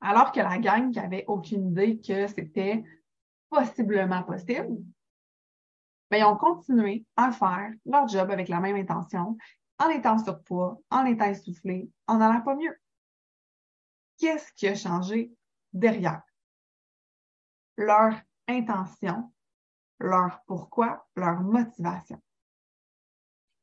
[0.00, 2.84] Alors que la gang qui avait aucune idée que c'était
[3.50, 4.78] possiblement possible,
[6.10, 9.36] ben, ils ont continué à faire leur job avec la même intention,
[9.78, 12.76] en étant surpoids, en étant essoufflé, en n'allant pas mieux.
[14.18, 15.32] Qu'est-ce qui a changé
[15.72, 16.22] derrière?
[17.76, 18.14] Leur
[18.48, 19.32] intention,
[20.00, 22.20] leur pourquoi, leur motivation.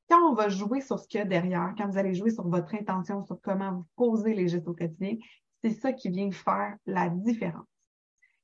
[0.09, 2.47] Quand on va jouer sur ce qu'il y a derrière, quand vous allez jouer sur
[2.47, 5.15] votre intention, sur comment vous posez les gestes au quotidien,
[5.63, 7.65] c'est ça qui vient faire la différence.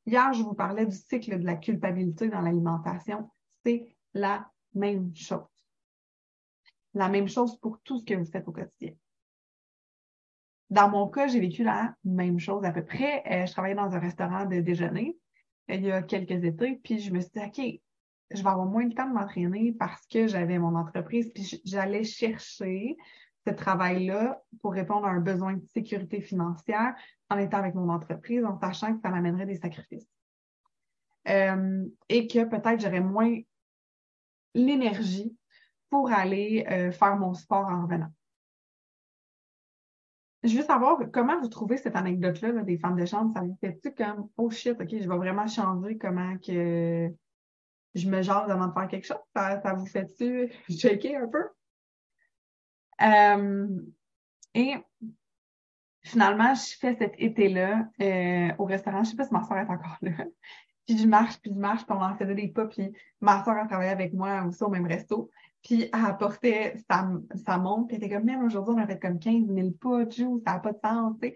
[0.06, 3.30] Hier, je vous parlais du cycle de la culpabilité dans l'alimentation.
[3.64, 5.46] C'est la même chose.
[6.96, 8.94] La même chose pour tout ce que vous faites au quotidien.
[10.72, 13.24] Dans mon cas, j'ai vécu la même chose à peu près.
[13.30, 15.18] Euh, je travaillais dans un restaurant de déjeuner
[15.70, 17.82] euh, il y a quelques étés, puis je me suis dit, OK,
[18.34, 22.04] je vais avoir moins de temps de m'entraîner parce que j'avais mon entreprise, puis j'allais
[22.04, 22.98] chercher
[23.46, 26.96] ce travail-là pour répondre à un besoin de sécurité financière
[27.30, 30.08] en étant avec mon entreprise, en sachant que ça m'amènerait des sacrifices.
[31.28, 33.40] Euh, et que peut-être j'aurais moins
[34.54, 35.36] l'énergie
[35.90, 38.12] pour aller euh, faire mon sport en revenant.
[40.44, 43.32] Je veux savoir comment vous trouvez cette anecdote-là des femmes de chambre.
[43.34, 47.14] Ça vous fait-tu comme oh shit, ok, je vais vraiment changer comment que
[47.96, 49.18] je me jase avant de faire quelque chose?
[49.36, 51.50] Ça, ça vous fait-tu shaker un peu?
[53.02, 53.82] Euh,
[54.54, 54.76] et
[56.04, 59.04] finalement, je fais cet été-là euh, au restaurant.
[59.04, 60.12] Je sais pas si ma soeur est encore là.
[60.88, 62.66] Puis je marche, puis je marche, puis on en faisait des pas.
[62.66, 65.30] Puis ma soeur a travaillé avec moi aussi au même resto.
[65.62, 67.08] Puis elle apportait sa,
[67.46, 67.88] sa montre.
[67.88, 70.60] Puis elle était comme, même aujourd'hui, on a fait comme 15 000 pas, ça n'a
[70.60, 71.16] pas de sens.
[71.22, 71.36] Tu sais.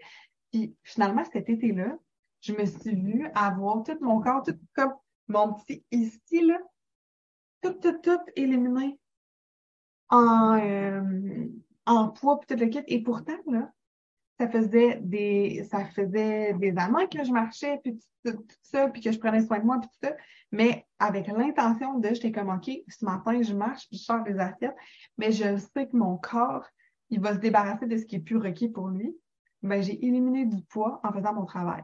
[0.50, 1.96] Puis finalement, cet été-là,
[2.40, 4.94] je me suis vue avoir tout mon corps, tout comme
[5.28, 6.58] mon petit ici, là,
[7.62, 8.98] tout, tout, tout éliminé
[10.08, 11.46] en, euh,
[11.86, 12.82] en poids, puis tout le kit.
[12.86, 13.72] Et pourtant, là,
[14.38, 19.10] ça faisait des ça faisait des années que je marchais, puis tout, ça, puis que
[19.10, 20.16] je prenais soin de moi, puis tout ça.
[20.52, 24.76] Mais avec l'intention de, j'étais comme, OK, ce matin, je marche, je sors des assiettes,
[25.18, 26.66] mais je sais que mon corps,
[27.10, 29.16] il va se débarrasser de ce qui est plus requis pour lui.
[29.62, 31.82] Ben, j'ai éliminé du poids en faisant mon travail.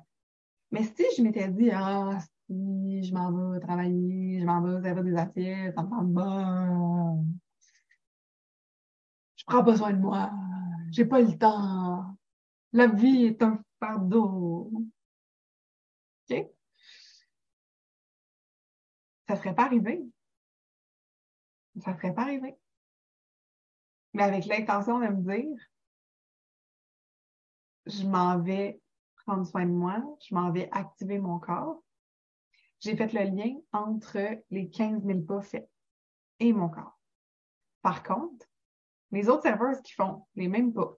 [0.70, 5.16] Mais si je m'étais dit, ah, je m'en vais travailler, je m'en vais servir des
[5.16, 7.26] assiettes, ça me semble bon
[9.42, 10.30] je prends pas soin de moi,
[10.92, 12.16] j'ai pas le temps,
[12.72, 14.70] la vie est un fardeau.
[16.30, 16.46] OK?
[19.28, 20.04] Ça serait pas arrivé.
[21.80, 22.56] Ça serait pas arrivé.
[24.14, 25.58] Mais avec l'intention de me dire,
[27.86, 28.80] je m'en vais
[29.24, 31.82] prendre soin de moi, je m'en vais activer mon corps.
[32.82, 34.18] J'ai fait le lien entre
[34.50, 35.70] les 15 000 pas faits
[36.40, 36.98] et mon corps.
[37.80, 38.44] Par contre,
[39.12, 40.96] les autres serveuses qui font les mêmes pas,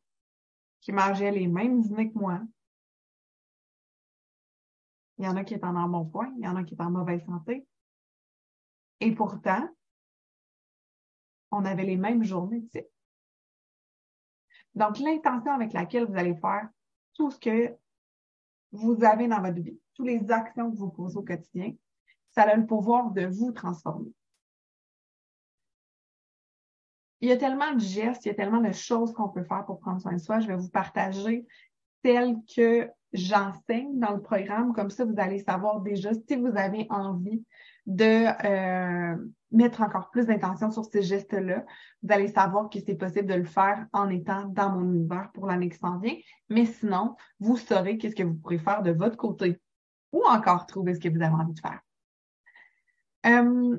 [0.80, 2.40] qui mangeaient les mêmes dîners que moi,
[5.18, 6.82] il y en a qui étaient en bon point, il y en a qui étaient
[6.82, 7.66] en mauvaise santé.
[9.00, 9.68] Et pourtant,
[11.50, 12.88] on avait les mêmes journées de.
[14.74, 16.68] Donc, l'intention avec laquelle vous allez faire
[17.12, 17.76] tout ce que
[18.74, 21.72] vous avez dans votre vie, toutes les actions que vous posez au quotidien,
[22.30, 24.12] ça a le pouvoir de vous transformer.
[27.24, 29.64] il y a tellement de gestes, il y a tellement de choses qu'on peut faire
[29.64, 30.40] pour prendre soin de soi.
[30.40, 31.46] Je vais vous partager
[32.04, 34.74] celles que j'enseigne dans le programme.
[34.74, 37.42] Comme ça, vous allez savoir déjà si vous avez envie
[37.86, 39.16] de euh,
[39.54, 41.64] mettre encore plus d'intention sur ces gestes-là.
[42.02, 45.46] Vous allez savoir que c'est possible de le faire en étant dans mon univers pour
[45.46, 46.16] l'année qui s'en vient.
[46.48, 49.60] Mais sinon, vous saurez qu'est-ce que vous pourrez faire de votre côté
[50.12, 51.80] ou encore trouver ce que vous avez envie de faire.
[53.26, 53.78] Euh,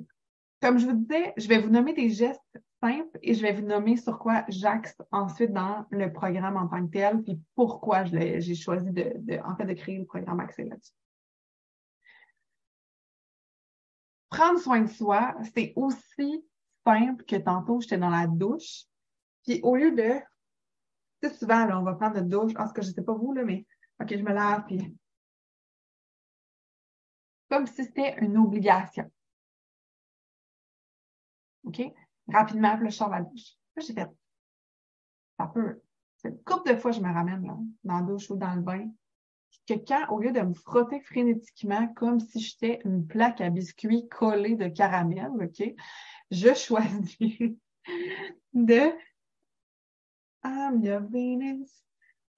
[0.61, 2.41] comme je vous disais, je vais vous nommer des gestes
[3.21, 6.91] et je vais vous nommer sur quoi j'axe ensuite dans le programme en tant que
[6.91, 10.93] tel, puis pourquoi j'ai choisi de, en fait, de créer le programme axé là-dessus.
[14.35, 16.45] Prendre soin de soi, c'est aussi
[16.85, 18.83] simple que tantôt, j'étais dans la douche,
[19.45, 20.19] puis au lieu de,
[21.21, 23.45] tu souvent, on va prendre notre douche, en ce que je sais pas vous, là,
[23.45, 23.65] mais
[24.01, 24.93] OK, je me lave, puis.
[27.49, 29.09] Comme si c'était une obligation.
[31.63, 31.81] OK?
[32.27, 33.53] Rapidement, puis là, je sors la douche.
[33.77, 34.09] Là, j'ai fait.
[35.39, 35.81] Ça peut.
[36.17, 38.61] C'est une couple de fois, je me ramène, là, dans la douche ou dans le
[38.61, 38.89] bain.
[39.67, 44.07] Que quand, au lieu de me frotter frénétiquement comme si j'étais une plaque à biscuits
[44.09, 45.73] collée de caramel, OK?
[46.31, 47.57] Je choisis
[48.53, 48.91] de
[50.43, 51.71] I'm your Venus,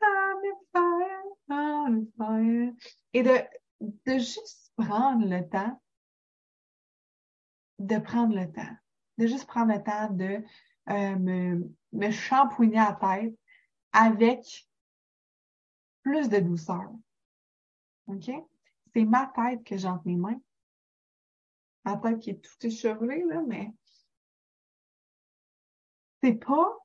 [0.01, 2.73] I'm your fire, I'm your fire.
[3.13, 3.37] Et de,
[3.81, 5.81] de juste prendre le temps,
[7.79, 8.77] de prendre le temps,
[9.17, 10.43] de juste prendre le temps de
[10.89, 13.35] euh, me, me shampouiner la tête
[13.91, 14.67] avec
[16.01, 16.89] plus de douceur.
[18.07, 18.31] OK?
[18.93, 20.41] C'est ma tête que j'ai entre mes mains.
[21.85, 23.73] Ma tête qui est tout échevelée, là, mais
[26.21, 26.77] c'est pas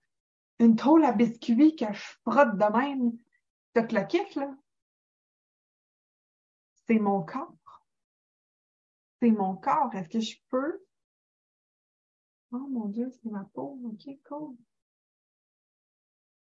[0.59, 3.13] une tôle à biscuits que je frotte de même
[3.75, 4.55] de cloquette, là.
[6.87, 7.87] C'est mon corps.
[9.21, 9.95] C'est mon corps.
[9.95, 10.85] Est-ce que je peux?
[12.53, 13.81] Oh mon Dieu, c'est ma peau.
[13.85, 14.57] OK, cool.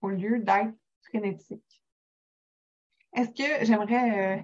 [0.01, 1.85] Au lieu d'être frénétique.
[3.13, 4.43] Est-ce que j'aimerais euh,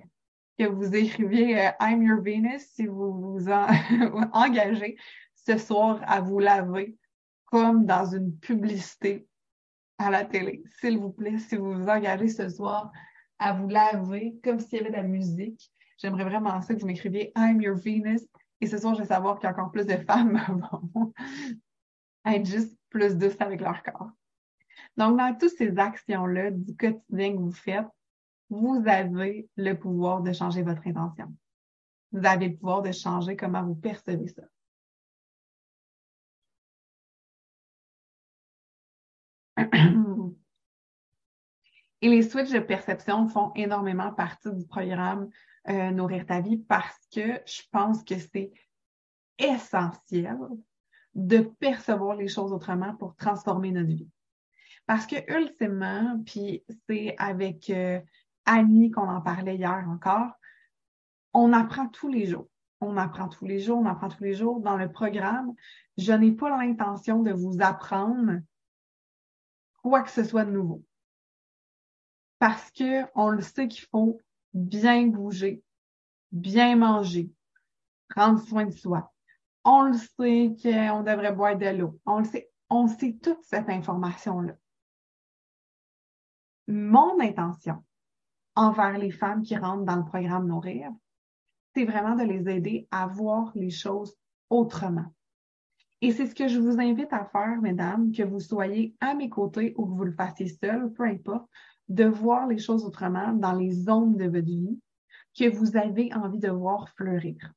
[0.58, 3.48] que vous écriviez euh, I'm your Venus si vous vous
[4.32, 4.96] engagez
[5.34, 6.96] ce soir à vous laver
[7.46, 9.26] comme dans une publicité
[9.98, 10.62] à la télé.
[10.80, 12.92] S'il vous plaît, si vous vous engagez ce soir
[13.38, 16.86] à vous laver comme s'il y avait de la musique, j'aimerais vraiment ça que vous
[16.86, 18.26] m'écriviez I'm your Venus.
[18.60, 20.40] Et ce soir, je vais savoir qu'il y a encore plus de femmes
[20.94, 21.12] vont
[22.26, 24.10] être juste plus douces avec leur corps.
[24.96, 27.86] Donc, dans toutes ces actions-là du quotidien que vous faites,
[28.50, 31.34] vous avez le pouvoir de changer votre intention.
[32.12, 34.42] Vous avez le pouvoir de changer comment vous percevez ça.
[42.00, 45.28] Et les switches de perception font énormément partie du programme
[45.68, 48.52] euh, Nourrir ta vie parce que je pense que c'est
[49.38, 50.38] essentiel
[51.14, 54.08] de percevoir les choses autrement pour transformer notre vie.
[54.86, 58.00] Parce que ultimement, puis c'est avec euh,
[58.48, 60.32] Annie qu'on en parlait hier encore,
[61.34, 62.48] on apprend tous les jours.
[62.80, 65.52] On apprend tous les jours, on apprend tous les jours dans le programme.
[65.98, 68.40] Je n'ai pas l'intention de vous apprendre
[69.82, 70.82] quoi que ce soit de nouveau.
[72.38, 74.18] Parce que on le sait qu'il faut
[74.54, 75.62] bien bouger,
[76.32, 77.30] bien manger,
[78.08, 79.12] prendre soin de soi.
[79.64, 82.00] On le sait qu'on devrait boire de l'eau.
[82.06, 84.54] On le sait, on sait toute cette information-là.
[86.68, 87.84] Mon intention
[88.58, 90.90] envers les femmes qui rentrent dans le programme Nourrir,
[91.74, 94.16] c'est vraiment de les aider à voir les choses
[94.50, 95.14] autrement.
[96.00, 99.28] Et c'est ce que je vous invite à faire, mesdames, que vous soyez à mes
[99.28, 101.48] côtés ou que vous le fassiez seul, peu importe,
[101.88, 104.80] de voir les choses autrement dans les zones de votre vie
[105.38, 107.52] que vous avez envie de voir fleurir.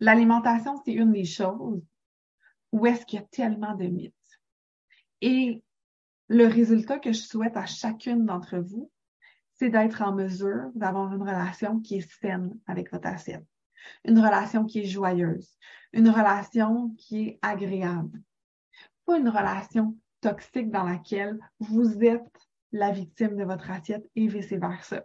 [0.00, 1.84] L'alimentation, c'est une des choses
[2.72, 4.40] où est-ce qu'il y a tellement de mythes.
[5.20, 5.62] Et
[6.28, 8.90] le résultat que je souhaite à chacune d'entre vous,
[9.62, 13.46] c'est d'être en mesure d'avoir une relation qui est saine avec votre assiette
[14.04, 15.56] une relation qui est joyeuse,
[15.92, 18.20] une relation qui est agréable.
[19.04, 25.04] Pas une relation toxique dans laquelle vous êtes la victime de votre assiette et vice-versa.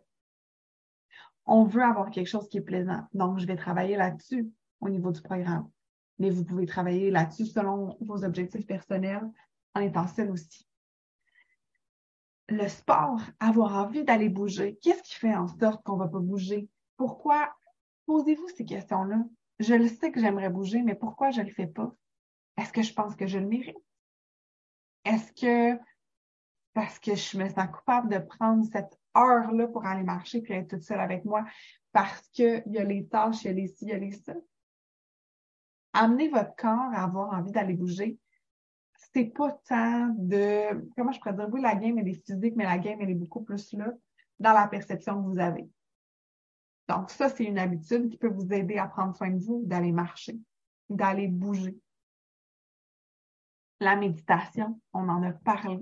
[1.46, 3.04] On veut avoir quelque chose qui est plaisant.
[3.13, 5.70] Donc, je vais travailler là-dessus au niveau du programme.
[6.20, 9.28] Mais vous pouvez travailler là-dessus selon vos objectifs personnels
[9.76, 10.67] en étant seul aussi.
[12.50, 16.20] Le sport, avoir envie d'aller bouger, qu'est-ce qui fait en sorte qu'on ne va pas
[16.20, 16.70] bouger?
[16.96, 17.54] Pourquoi
[18.06, 19.24] Posez-vous ces questions-là?
[19.60, 21.94] Je le sais que j'aimerais bouger, mais pourquoi je ne le fais pas?
[22.58, 23.78] Est-ce que je pense que je le mérite?
[25.04, 25.80] Est-ce que
[26.74, 30.70] parce que je me sens coupable de prendre cette heure-là pour aller marcher et être
[30.70, 31.44] toute seule avec moi
[31.92, 34.12] parce qu'il y a les tâches, il y a les ci, il y a les
[34.12, 34.34] ça?
[35.94, 38.20] Amenez votre corps à avoir envie d'aller bouger.
[39.13, 42.65] C'est pas tant de, comment je pourrais dire, oui, la game, elle est physique, mais
[42.65, 43.91] la game, elle est beaucoup plus là
[44.39, 45.67] dans la perception que vous avez.
[46.88, 49.91] Donc, ça, c'est une habitude qui peut vous aider à prendre soin de vous, d'aller
[49.91, 50.39] marcher,
[50.89, 51.78] d'aller bouger.
[53.80, 55.80] La méditation, on en a parlé.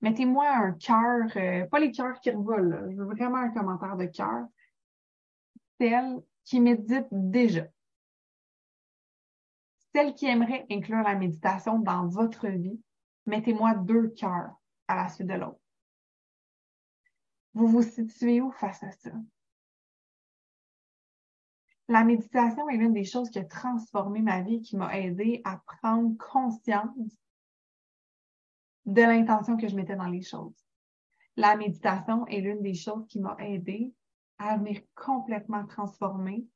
[0.00, 4.06] Mettez-moi un cœur, euh, pas les cœurs qui revolent, je veux vraiment un commentaire de
[4.06, 4.46] cœur.
[5.80, 7.66] Celle qui médite déjà.
[9.96, 12.78] Celle qui aimerait inclure la méditation dans votre vie,
[13.24, 14.54] mettez-moi deux cœurs
[14.88, 15.58] à la suite de l'autre.
[17.54, 19.12] Vous vous situez où face à ça?
[21.88, 25.62] La méditation est l'une des choses qui a transformé ma vie, qui m'a aidé à
[25.64, 27.18] prendre conscience
[28.84, 30.62] de l'intention que je mettais dans les choses.
[31.36, 33.94] la méditation est l'une des choses qui m'a aidé
[34.36, 36.46] à venir complètement transformer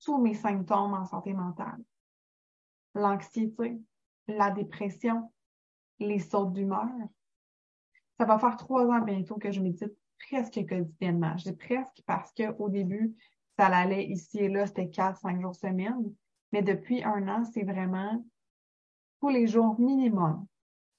[0.00, 1.84] tous mes symptômes en santé mentale.
[2.96, 3.78] L'anxiété,
[4.26, 5.30] la dépression,
[5.98, 6.88] les sautes d'humeur.
[8.18, 11.36] Ça va faire trois ans bientôt que je médite presque quotidiennement.
[11.36, 13.14] J'ai presque parce qu'au début,
[13.58, 16.12] ça allait ici et là, c'était quatre, cinq jours semaine.
[16.52, 18.24] Mais depuis un an, c'est vraiment
[19.20, 20.46] tous les jours minimum,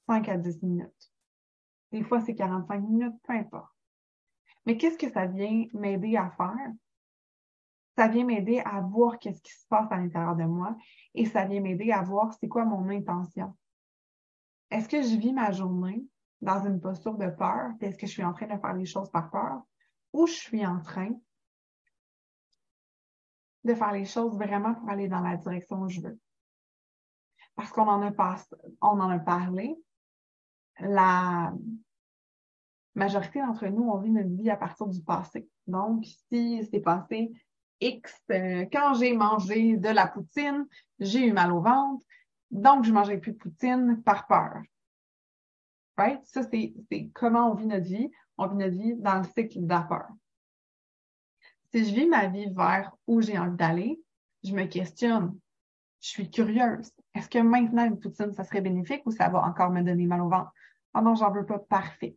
[0.07, 1.11] 5 à 10 minutes.
[1.91, 3.73] Des fois, c'est 45 minutes, peu importe.
[4.65, 6.73] Mais qu'est-ce que ça vient m'aider à faire?
[7.97, 10.77] Ça vient m'aider à voir qu'est-ce qui se passe à l'intérieur de moi
[11.15, 13.57] et ça vient m'aider à voir c'est quoi mon intention.
[14.69, 16.05] Est-ce que je vis ma journée
[16.39, 17.71] dans une posture de peur?
[17.81, 19.63] Est-ce que je suis en train de faire les choses par peur?
[20.13, 21.09] Ou je suis en train
[23.63, 26.19] de faire les choses vraiment pour aller dans la direction où je veux?
[27.55, 28.37] Parce qu'on en a
[28.81, 29.75] en a parlé.
[30.79, 31.51] La
[32.93, 35.49] majorité d'entre nous, on vit notre vie à partir du passé.
[35.65, 37.33] Donc, si c'est passé
[37.79, 40.67] X, euh, quand j'ai mangé de la poutine,
[40.99, 42.03] j'ai eu mal au ventre,
[42.51, 44.61] donc je ne mangerai plus de poutine par peur.
[45.97, 46.23] Right?
[46.25, 46.73] Ça, c'est
[47.13, 48.11] comment on vit notre vie.
[48.37, 50.07] On vit notre vie dans le cycle de la peur.
[51.71, 53.99] Si je vis ma vie vers où j'ai envie d'aller,
[54.43, 55.37] je me questionne.
[55.99, 56.91] Je suis curieuse.
[57.15, 60.21] Est-ce que maintenant une poutine, ça serait bénéfique ou ça va encore me donner mal
[60.21, 60.51] au ventre?
[60.93, 62.15] Ah non, j'en veux pas parfait.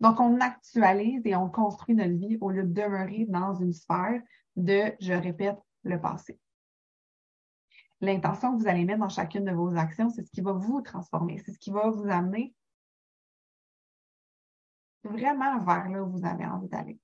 [0.00, 4.20] Donc, on actualise et on construit notre vie au lieu de demeurer dans une sphère
[4.56, 6.38] de, je répète, le passé.
[8.00, 10.80] L'intention que vous allez mettre dans chacune de vos actions, c'est ce qui va vous
[10.82, 12.54] transformer, c'est ce qui va vous amener
[15.04, 16.98] vraiment vers là où vous avez envie d'aller.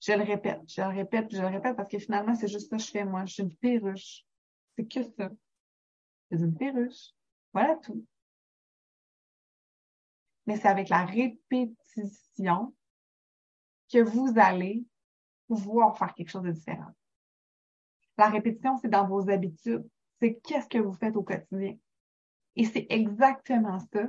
[0.00, 2.76] Je le répète, je le répète, je le répète parce que finalement, c'est juste ça
[2.76, 3.24] que je fais, moi.
[3.26, 4.24] Je suis une perruche.
[4.76, 5.30] C'est que ça.
[6.30, 7.10] C'est une perruche.
[7.52, 8.04] Voilà tout
[10.48, 12.74] mais c'est avec la répétition
[13.90, 14.84] que vous allez
[15.46, 16.92] pouvoir faire quelque chose de différent.
[18.16, 19.88] La répétition, c'est dans vos habitudes.
[20.20, 21.76] C'est qu'est-ce que vous faites au quotidien.
[22.56, 24.08] Et c'est exactement ça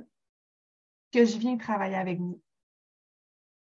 [1.12, 2.42] que je viens travailler avec vous.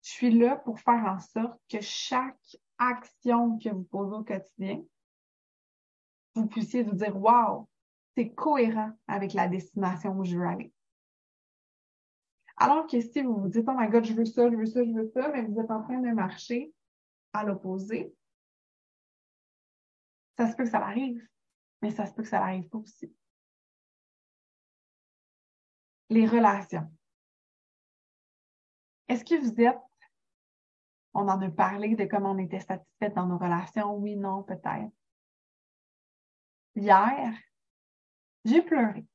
[0.02, 4.82] Je suis là pour faire en sorte que chaque action que vous posez au quotidien,
[6.34, 7.68] vous puissiez vous dire, wow,
[8.16, 10.72] c'est cohérent avec la destination où je veux aller.
[12.56, 14.82] Alors que si vous vous dites, oh my God, je veux ça, je veux ça,
[14.82, 16.72] je veux ça, mais vous êtes en train de marcher
[17.32, 18.14] à l'opposé,
[20.38, 21.26] ça se peut que ça arrive,
[21.82, 23.14] mais ça se peut que ça n'arrive pas aussi.
[26.08, 26.90] Les relations.
[29.08, 29.78] Est-ce que vous êtes,
[31.14, 34.92] on en a parlé de comment on était satisfaite dans nos relations, oui, non, peut-être.
[36.74, 37.34] Hier,
[38.44, 39.06] j'ai pleuré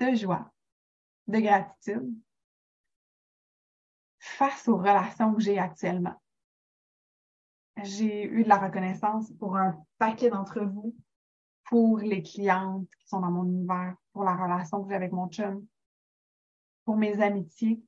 [0.00, 0.50] de joie,
[1.26, 2.14] de gratitude,
[4.40, 6.18] face aux relations que j'ai actuellement.
[7.82, 10.96] J'ai eu de la reconnaissance pour un paquet d'entre vous,
[11.64, 15.28] pour les clientes qui sont dans mon univers, pour la relation que j'ai avec mon
[15.28, 15.66] chum,
[16.86, 17.82] pour mes amitiés,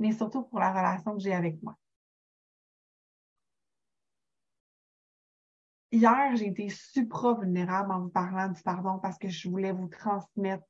[0.00, 1.78] mais surtout pour la relation que j'ai avec moi.
[5.92, 9.86] Hier, j'ai été supra vulnérable en vous parlant du pardon parce que je voulais vous
[9.86, 10.66] transmettre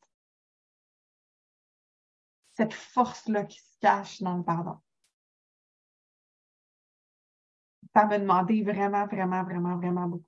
[2.55, 4.79] cette force-là qui se cache dans le pardon.
[7.95, 10.25] Ça m'a demandé vraiment, vraiment, vraiment, vraiment beaucoup.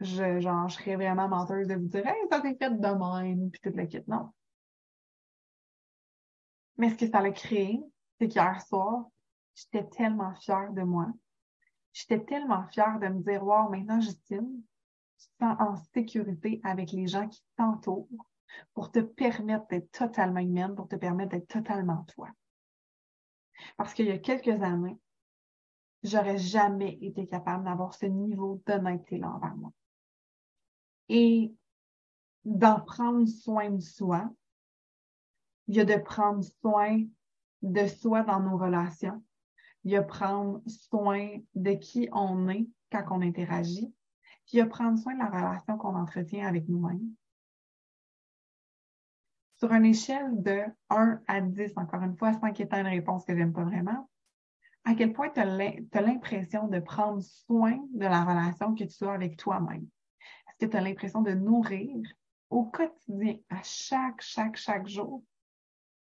[0.00, 3.50] Je, genre, je serais vraiment menteuse de vous dire, hey, ça s'est fait de même,
[3.50, 4.02] puis toute la kit.
[4.06, 4.32] Non.
[6.76, 7.82] Mais ce que ça a créé,
[8.18, 9.06] c'est qu'hier soir,
[9.54, 11.06] j'étais tellement fière de moi.
[11.94, 14.62] J'étais tellement fière de me dire, wow, maintenant, Justine,
[15.18, 18.08] tu te sens en sécurité avec les gens qui t'entourent
[18.74, 22.28] pour te permettre d'être totalement humaine, pour te permettre d'être totalement toi.
[23.76, 24.98] Parce qu'il y a quelques années,
[26.02, 29.72] j'aurais jamais été capable d'avoir ce niveau d'honnêteté-là envers moi.
[31.08, 31.54] Et
[32.44, 34.30] d'en prendre soin de soi,
[35.68, 37.04] il y a de prendre soin
[37.62, 39.22] de soi dans nos relations,
[39.84, 43.92] il y a prendre soin de qui on est quand on interagit,
[44.44, 47.14] puis il y a prendre soin de la relation qu'on entretient avec nous-mêmes
[49.58, 53.36] sur une échelle de 1 à 10, encore une fois, 5 étant une réponse que
[53.36, 54.08] j'aime pas vraiment,
[54.84, 59.12] à quel point tu as l'impression de prendre soin de la relation que tu as
[59.12, 59.86] avec toi-même?
[60.48, 62.06] Est-ce que tu as l'impression de nourrir
[62.50, 65.24] au quotidien, à chaque, chaque, chaque jour,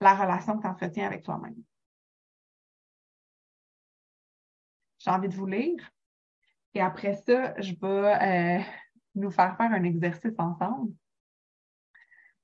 [0.00, 1.56] la relation que tu entretiens avec toi-même?
[4.98, 5.90] J'ai envie de vous lire.
[6.74, 8.62] Et après ça, je vais euh,
[9.14, 10.92] nous faire faire un exercice ensemble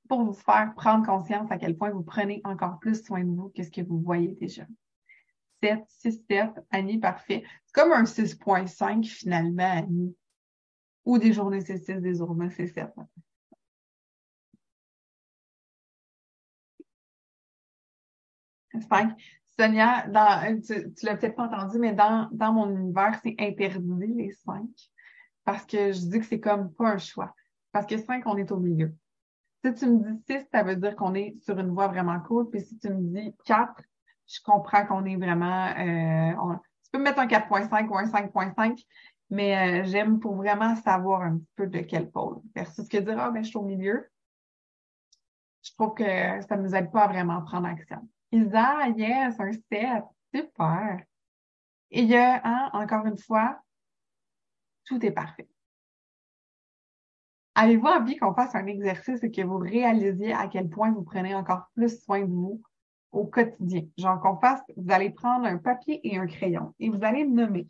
[0.09, 3.50] pour vous faire prendre conscience à quel point vous prenez encore plus soin de vous
[3.50, 4.66] que ce que vous voyez déjà.
[5.62, 7.42] 7, 6, 7, Annie, parfait.
[7.64, 10.16] C'est comme un 6.5 finalement, Annie.
[11.04, 12.88] Ou des journées c'est 6, des journées c'est 7.
[18.88, 19.16] Cinq.
[19.59, 20.07] Sonia,
[20.66, 24.68] tu, tu l'as peut-être pas entendu, mais dans, dans mon univers, c'est interdit les cinq.
[25.44, 27.34] Parce que je dis que c'est comme pas un choix.
[27.72, 28.94] Parce que cinq, on est au milieu.
[29.66, 32.48] Si tu me dis six, ça veut dire qu'on est sur une voie vraiment cool.
[32.50, 33.82] Puis si tu me dis quatre,
[34.28, 35.66] je comprends qu'on est vraiment.
[35.76, 36.54] Euh,
[36.84, 38.84] tu peux me mettre un 4.5 ou un 5.5,
[39.30, 42.40] mais euh, j'aime pour vraiment savoir un petit peu de quel pôle.
[42.54, 44.08] Versus que dire Ah, ben, je suis au milieu.
[45.62, 48.08] Je trouve que ça ne nous aide pas à vraiment prendre action.
[48.30, 50.04] Isa, yes, un 7.
[50.32, 51.02] Super.
[51.90, 53.60] Et il y a, hein, encore une fois,
[54.84, 55.48] tout est parfait.
[57.59, 61.34] Avez-vous envie qu'on fasse un exercice et que vous réalisiez à quel point vous prenez
[61.34, 62.61] encore plus soin de vous
[63.12, 63.80] au quotidien?
[63.96, 67.66] Genre qu'on fasse, vous allez prendre un papier et un crayon et vous allez nommer.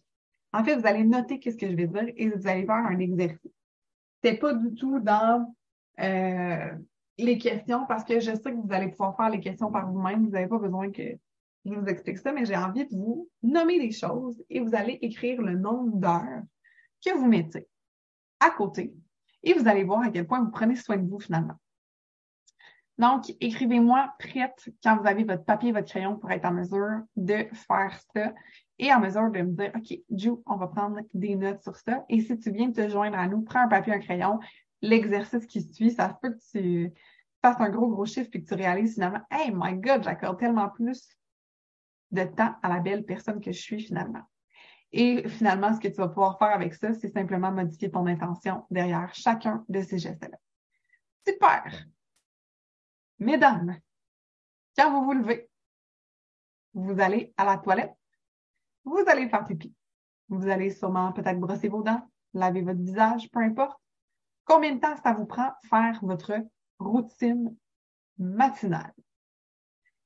[0.53, 2.99] En fait, vous allez noter qu'est-ce que je vais dire et vous allez faire un
[2.99, 3.53] exercice.
[4.24, 5.55] C'est pas du tout dans
[6.01, 6.70] euh,
[7.18, 10.24] les questions parce que je sais que vous allez pouvoir faire les questions par vous-même.
[10.24, 11.16] Vous n'avez pas besoin que
[11.64, 14.99] je vous explique ça, mais j'ai envie de vous nommer des choses et vous allez
[15.01, 16.43] écrire le nombre d'heures
[17.05, 17.68] que vous mettez
[18.41, 18.93] à côté
[19.47, 21.55] et vous allez voir à quel point vous prenez soin de vous finalement.
[22.99, 27.03] Donc, écrivez-moi prête quand vous avez votre papier et votre crayon pour être en mesure
[27.14, 28.34] de faire ça
[28.78, 32.05] et en mesure de me dire, OK, Ju, on va prendre des notes sur ça.
[32.09, 34.40] Et si tu viens te joindre à nous, prends un papier un crayon,
[34.82, 36.92] l'exercice qui suit, ça se peut que tu
[37.42, 40.70] fasses un gros, gros chiffre et que tu réalises finalement, hey, my God, j'accorde tellement
[40.70, 41.07] plus
[42.11, 44.22] de temps à la belle personne que je suis finalement.
[44.93, 48.64] Et finalement, ce que tu vas pouvoir faire avec ça, c'est simplement modifier ton intention
[48.70, 50.39] derrière chacun de ces gestes-là.
[51.26, 51.87] Super!
[53.18, 53.78] Mesdames,
[54.76, 55.49] quand vous vous levez,
[56.74, 57.95] vous allez à la toilette,
[58.84, 59.74] vous allez faire pipi.
[60.28, 63.80] Vous allez sûrement peut-être brosser vos dents, laver votre visage, peu importe.
[64.45, 66.34] Combien de temps ça vous prend faire votre
[66.78, 67.57] routine
[68.18, 68.95] matinale?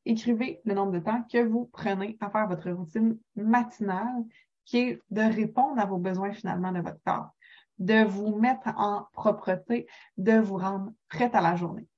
[0.07, 4.25] Écrivez le nombre de temps que vous prenez à faire votre routine matinale,
[4.71, 7.31] qui est de répondre à vos besoins finalement de votre corps,
[7.79, 11.89] de vous mettre en propreté, de vous rendre prête à la journée.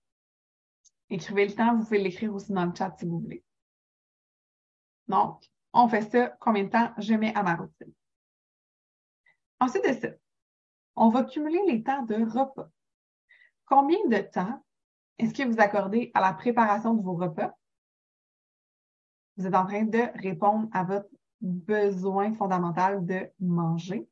[1.10, 3.44] Écrivez le temps, vous pouvez l'écrire aussi dans le chat si vous voulez.
[5.06, 5.44] Donc,
[5.74, 7.92] on fait ça, combien de temps je mets à ma routine?
[9.60, 10.08] Ensuite de ça,
[10.96, 12.70] on va cumuler les temps de repas.
[13.66, 14.64] Combien de temps
[15.18, 17.54] est-ce que vous accordez à la préparation de vos repas?
[19.36, 21.10] Vous êtes en train de répondre à votre
[21.42, 24.08] besoin fondamental de manger.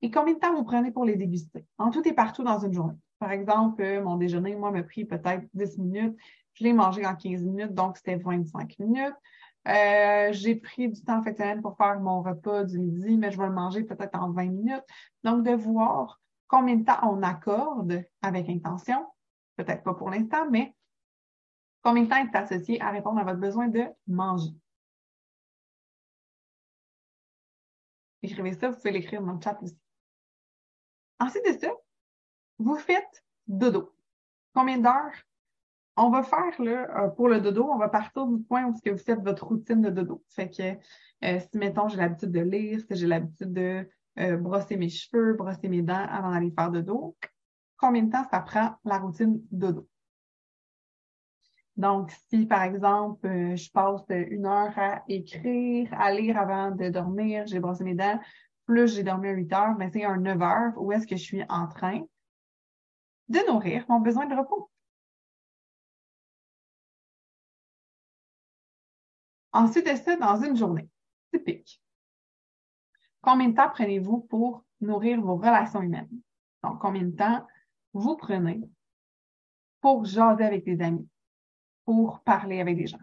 [0.00, 1.66] Et combien de temps vous prenez pour les déguster?
[1.78, 2.96] En tout et partout dans une journée.
[3.18, 6.16] Par exemple, euh, mon déjeuner, moi, m'a pris peut-être 10 minutes.
[6.54, 9.14] Je l'ai mangé en 15 minutes, donc c'était 25 minutes.
[9.68, 13.38] Euh, j'ai pris du temps en fait pour faire mon repas du midi, mais je
[13.38, 14.84] vais le manger peut-être en 20 minutes.
[15.22, 19.06] Donc, de voir combien de temps on accorde avec intention,
[19.56, 20.74] peut-être pas pour l'instant, mais
[21.82, 24.50] combien de temps est associé à répondre à votre besoin de manger.
[28.22, 29.78] Écrivez ça, vous pouvez l'écrire dans le chat aussi.
[31.18, 31.72] Ensuite de ça,
[32.58, 33.94] vous faites dodo.
[34.54, 35.14] Combien d'heures?
[35.96, 38.98] On va faire là, euh, pour le dodo, on va partir du point où vous
[38.98, 40.24] faites votre routine de dodo.
[40.28, 40.78] Fait que
[41.24, 45.34] euh, si, mettons, j'ai l'habitude de lire, si j'ai l'habitude de euh, brosser mes cheveux,
[45.34, 47.16] brosser mes dents avant d'aller faire dodo,
[47.76, 49.88] combien de temps ça prend la routine dodo?
[51.76, 57.46] Donc, si par exemple, je passe une heure à écrire, à lire avant de dormir,
[57.46, 58.20] j'ai brossé mes dents,
[58.66, 61.22] plus j'ai dormi à 8 heures, mais c'est un 9 heures où est-ce que je
[61.22, 62.02] suis en train
[63.28, 64.70] de nourrir mon besoin de repos.
[69.52, 70.88] Ensuite de ça, dans une journée
[71.32, 71.82] typique,
[73.20, 76.08] combien de temps prenez-vous pour nourrir vos relations humaines?
[76.62, 77.46] Donc, combien de temps
[77.92, 78.60] vous prenez
[79.80, 81.08] pour jaser avec des amis,
[81.84, 82.98] pour parler avec des gens,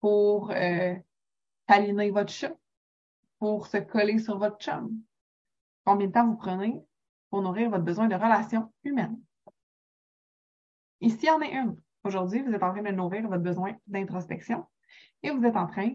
[0.00, 0.94] pour euh,
[2.12, 2.54] votre chat,
[3.38, 5.00] pour se coller sur votre chum?
[5.84, 6.80] Combien de temps vous prenez
[7.30, 9.20] pour nourrir votre besoin de relations humaines?
[11.00, 11.76] Ici, en est une.
[12.04, 14.66] Aujourd'hui, vous êtes en train de nourrir votre besoin d'introspection
[15.22, 15.94] et vous êtes en train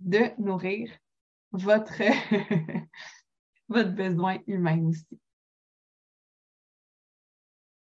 [0.00, 0.90] de nourrir
[1.52, 2.02] votre,
[3.68, 5.20] votre besoin humain aussi.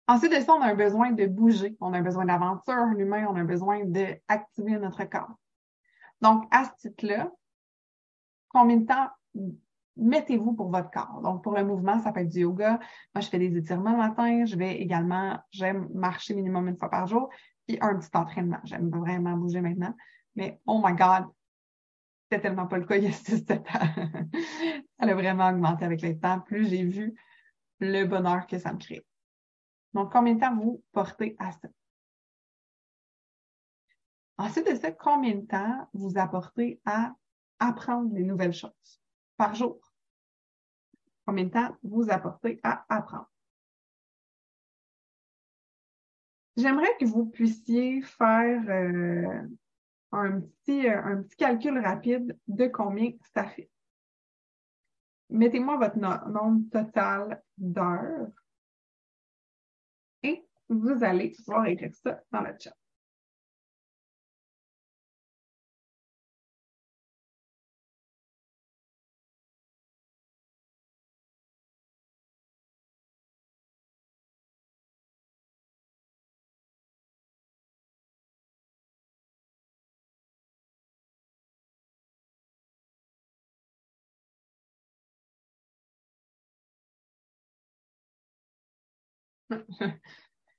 [0.08, 2.86] Ensuite de ça, on a un besoin de bouger, on a un besoin d'aventure.
[2.96, 5.36] L'humain, on a un besoin d'activer notre corps.
[6.22, 7.32] Donc, à ce titre-là,
[8.50, 9.10] combien de temps
[9.98, 11.22] mettez-vous pour votre corps?
[11.24, 12.80] Donc, pour le mouvement, ça peut être du yoga.
[13.16, 14.46] Moi, je fais des étirements le matin.
[14.46, 17.30] Je vais également, j'aime marcher minimum une fois par jour.
[17.68, 18.60] Puis un petit entraînement.
[18.64, 19.96] J'aime vraiment bouger maintenant.
[20.36, 21.26] Mais, oh my God,
[22.24, 24.10] c'était tellement pas le cas il y a 6-7 ans.
[25.00, 26.40] ça a vraiment augmenté avec le temps.
[26.42, 27.16] Plus j'ai vu
[27.80, 29.04] le bonheur que ça me crée.
[29.96, 31.70] Donc, combien de temps vous portez à ça?
[34.38, 37.16] Ensuite de ça, combien de temps vous apportez à
[37.60, 39.02] apprendre des nouvelles choses
[39.38, 39.80] par jour?
[41.26, 43.32] Combien de temps vous apportez à apprendre?
[46.58, 49.48] J'aimerais que vous puissiez faire euh,
[50.12, 53.70] un, petit, euh, un calcul rapide de combien ça fait.
[55.30, 58.45] Mettez-moi votre nombre total d'heures
[60.70, 62.76] vous allez pouvoir écrire ça dans chat.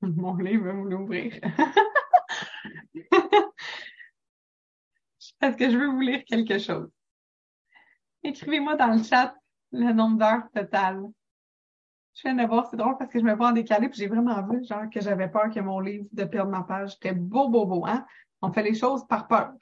[0.16, 1.40] Mon livre va vous l'ouvrir.
[5.40, 6.88] Parce que je veux vous lire quelque chose.
[8.22, 9.34] Écrivez-moi dans le chat
[9.72, 11.02] le nombre d'heures totales.
[12.14, 14.06] Je viens de voir, c'est drôle parce que je me vois en décalé, puis j'ai
[14.06, 16.94] vraiment vu, genre, que j'avais peur que mon livre de perdre ma page.
[16.94, 18.06] C'était beau, beau, beau, hein?
[18.40, 19.52] On fait les choses par peur.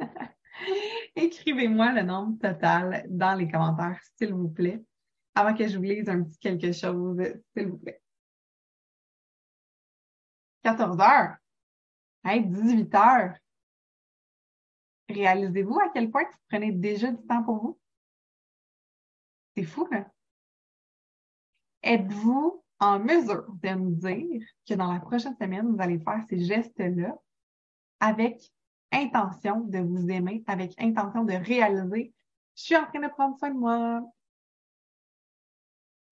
[1.14, 4.82] Écrivez-moi le nombre total dans les commentaires, s'il vous plaît,
[5.36, 7.22] avant que je vous lise un petit quelque chose,
[7.56, 8.00] s'il vous plaît.
[10.66, 11.36] 14 heures.
[12.24, 13.34] 18 heures.
[15.08, 17.78] Réalisez-vous à quel point vous prenez déjà du temps pour vous?
[19.54, 20.06] C'est fou, hein?
[21.84, 26.44] Êtes-vous en mesure de me dire que dans la prochaine semaine, vous allez faire ces
[26.44, 27.16] gestes-là
[28.00, 28.52] avec
[28.90, 32.12] intention de vous aimer, avec intention de réaliser,
[32.56, 34.02] je suis en train de prendre soin de moi,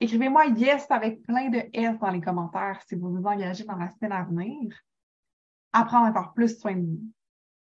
[0.00, 3.90] Écrivez-moi yes avec plein de S dans les commentaires si vous vous engagez dans la
[3.90, 4.74] semaine à venir.
[5.72, 7.00] Apprendre encore plus soin de vous.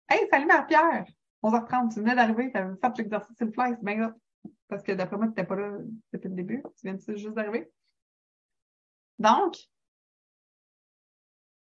[0.09, 1.05] Hey, salut Marie-Pierre!
[1.43, 4.15] 11h30, tu venais d'arriver, tu avais fait l'exercice le fly, c'est bien.
[4.67, 5.77] Parce que d'après moi, tu n'étais pas là
[6.11, 6.63] depuis le début.
[6.77, 7.71] Tu viens juste d'arriver.
[9.19, 9.57] Donc,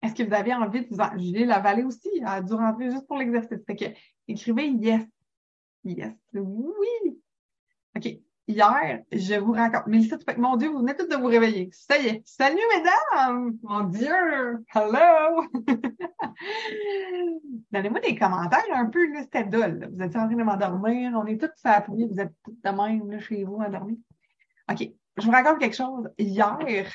[0.03, 1.13] est-ce que vous avez envie de vous en...
[1.19, 3.65] Julie Lavallée aussi a dû rentrer juste pour l'exercice.
[3.67, 3.85] Fait que
[4.29, 5.05] écrivez yes.
[5.85, 6.15] Yes.
[6.33, 7.21] Oui.
[7.97, 9.87] OK hier, je vous raconte.
[9.87, 11.71] Mélissa, tu mon Dieu, vous venez toutes de vous réveiller.
[11.73, 12.23] Ça y est.
[12.25, 13.59] Salut, mesdames!
[13.63, 14.65] Mon Dieu!
[14.75, 15.45] Hello!
[17.73, 19.45] Donnez-moi des commentaires un peu, là, c'était.
[19.45, 21.13] Vous êtes en train de m'endormir.
[21.15, 22.07] On est toutes appuyées.
[22.07, 24.01] Vous êtes toutes de même, là, chez vous, endormis.
[24.71, 24.91] OK.
[25.17, 26.09] Je vous raconte quelque chose.
[26.19, 26.91] Hier,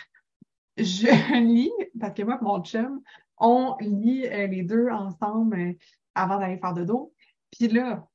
[0.78, 1.08] je
[1.39, 3.02] lis, parce que moi mon chum,
[3.38, 5.74] on lit euh, les deux ensemble euh,
[6.16, 7.14] avant d'aller faire de dos.
[7.52, 8.08] Puis là,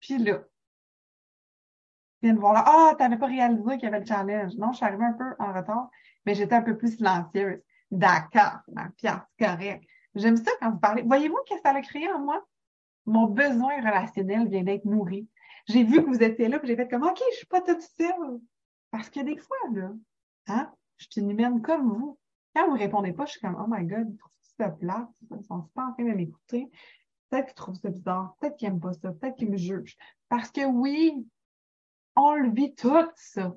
[0.00, 0.42] puis là,
[2.22, 4.54] viens de voir là, ah, tu n'avais pas réalisé qu'il y avait le challenge.
[4.56, 5.90] Non, je suis arrivée un peu en retard,
[6.24, 7.60] mais j'étais un peu plus silencieuse.
[7.90, 9.84] D'accord, ma pierre, c'est correct.
[10.14, 11.02] J'aime ça quand vous parlez.
[11.02, 12.44] Voyez-vous qu'est-ce que ça a créé en moi?
[13.06, 15.28] Mon besoin relationnel vient d'être nourri.
[15.68, 17.82] J'ai vu que vous étiez là, puis j'ai fait comme, OK, je suis pas toute
[17.82, 18.40] seule.
[18.90, 19.92] Parce que des fois, là,
[20.48, 22.18] hein, je suis une humaine comme vous.
[22.54, 25.44] Quand vous répondez pas, je suis comme, oh my God, ils trouvent ça plat, ils
[25.44, 26.70] sont pas en train de m'écouter.
[27.30, 29.96] Peut-être qu'ils trouvent ça bizarre, peut-être qu'ils n'aiment pas ça, peut-être qu'ils me jugent.
[30.28, 31.26] Parce que oui,
[32.16, 33.54] on le vit tout, ça.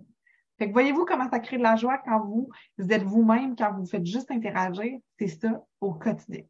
[0.57, 2.49] Fait que voyez-vous comment ça crée de la joie quand vous,
[2.89, 6.43] êtes vous-même, quand vous faites juste interagir, c'est ça au quotidien.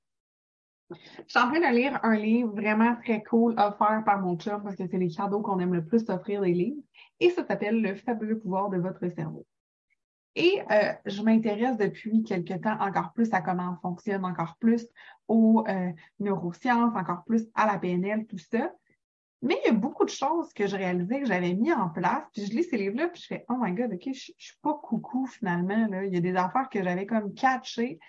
[0.91, 0.95] Je
[1.27, 4.75] suis en train de lire un livre vraiment très cool offert par mon chum parce
[4.75, 6.81] que c'est les cadeaux qu'on aime le plus offrir des livres
[7.19, 9.47] et ça s'appelle Le fabuleux pouvoir de votre cerveau.
[10.35, 14.85] Et euh, je m'intéresse depuis quelque temps encore plus à comment on fonctionne, encore plus
[15.27, 18.71] aux euh, neurosciences, encore plus à la PNL, tout ça.
[19.41, 22.23] Mais il y a beaucoup de choses que je réalisais que j'avais mis en place.
[22.33, 24.57] Puis je lis ces livres-là, puis je fais Oh my God, OK, je, ne suis
[24.61, 25.87] pas coucou finalement.
[25.87, 26.05] Là.
[26.05, 27.99] Il y a des affaires que j'avais comme catchées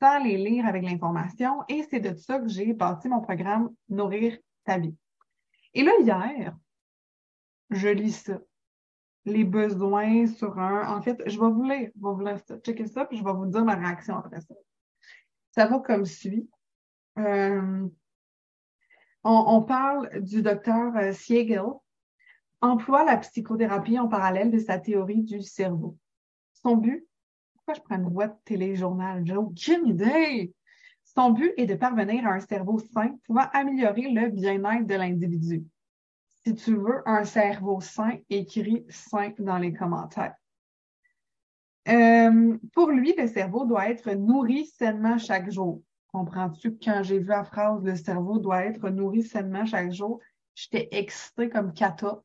[0.00, 1.62] sans les lire avec l'information.
[1.68, 4.96] Et c'est de ça que j'ai bâti mon programme Nourrir ta vie.
[5.74, 6.56] Et là, hier,
[7.70, 8.40] je lis ça.
[9.26, 10.96] Les besoins sur un.
[10.96, 12.58] En fait, je vais vous lire, je vais vous lire ça.
[12.58, 14.54] Checkez ça, puis je vais vous dire ma réaction après ça.
[15.52, 16.48] Ça va comme suit.
[17.18, 17.88] Euh,
[19.24, 21.64] on, parle du docteur euh, Siegel,
[22.60, 25.96] emploie la psychothérapie en parallèle de sa théorie du cerveau.
[26.52, 27.06] Son but,
[27.54, 29.22] pourquoi je prends une voix de téléjournal?
[29.26, 30.54] J'ai aucune idée.
[31.04, 35.64] Son but est de parvenir à un cerveau sain pouvant améliorer le bien-être de l'individu.
[36.44, 40.34] Si tu veux un cerveau sain, écris sain dans les commentaires.
[41.88, 45.82] Euh, pour lui, le cerveau doit être nourri sainement chaque jour.
[46.14, 50.20] Comprends-tu que quand j'ai vu la phrase le cerveau doit être nourri sainement chaque jour,
[50.54, 52.22] j'étais excitée comme Kata.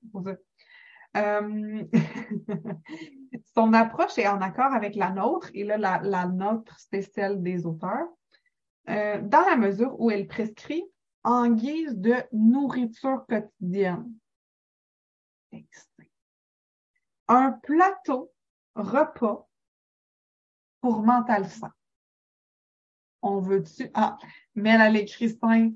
[1.18, 1.84] Euh,
[3.56, 7.66] son approche est en accord avec la nôtre, et là, la, nôtre, c'est celle des
[7.66, 8.08] auteurs,
[8.90, 10.84] euh, dans la mesure où elle prescrit
[11.24, 14.14] en guise de nourriture quotidienne.
[17.28, 18.32] Un plateau
[18.76, 19.50] repas
[20.80, 21.74] pour mental sain.
[23.22, 23.90] On veut-tu?
[23.94, 24.18] Ah,
[24.56, 25.72] mais elle a l'écrit sain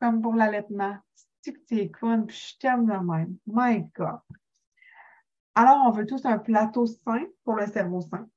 [0.00, 0.96] comme pour l'allaitement.
[1.42, 3.36] Tu que tu es puis je t'aime même.
[3.46, 4.20] My God.
[5.54, 8.28] Alors, on veut tous un plateau sain pour le cerveau sain.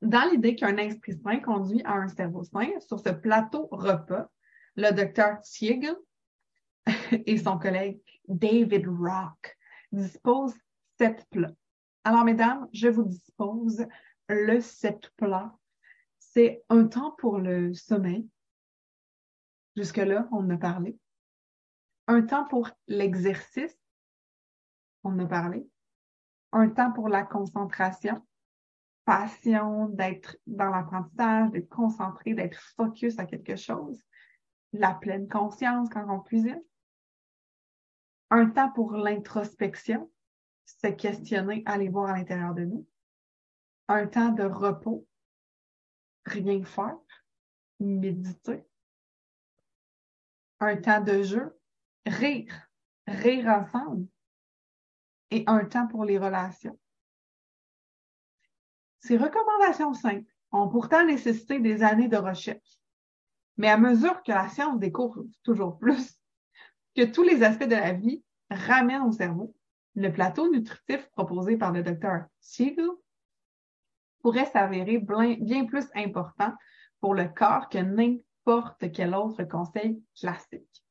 [0.00, 4.30] Dans l'idée qu'un esprit sain conduit à un cerveau sain, sur ce plateau repas,
[4.76, 5.96] le docteur Siegel
[7.26, 9.58] et son collègue David Rock
[9.90, 10.56] disposent
[10.98, 11.54] sept plats.
[12.04, 13.84] Alors, mesdames, je vous dispose
[14.28, 15.57] le sept plats.
[16.38, 18.30] C'est un temps pour le sommeil.
[19.74, 20.96] Jusque-là, on en a parlé.
[22.06, 23.76] Un temps pour l'exercice.
[25.02, 25.68] On en a parlé.
[26.52, 28.24] Un temps pour la concentration.
[29.04, 34.00] Passion d'être dans l'apprentissage, d'être concentré, d'être focus à quelque chose.
[34.72, 36.62] La pleine conscience quand on cuisine.
[38.30, 40.08] Un temps pour l'introspection,
[40.66, 42.86] se questionner, aller voir à l'intérieur de nous
[43.88, 45.04] un temps de repos,
[46.24, 46.98] rien faire,
[47.80, 48.64] méditer,
[50.60, 51.58] un temps de jeu,
[52.06, 52.68] rire,
[53.06, 54.06] rire ensemble,
[55.30, 56.78] et un temps pour les relations.
[59.00, 62.78] Ces recommandations simples ont pourtant nécessité des années de recherche.
[63.56, 66.18] Mais à mesure que la science découvre toujours plus,
[66.96, 69.54] que tous les aspects de la vie ramènent au cerveau,
[69.94, 72.88] le plateau nutritif proposé par le docteur Siegel
[74.22, 76.52] pourrait s'avérer bien plus important
[77.00, 80.84] pour le corps que n'importe quel autre conseil classique.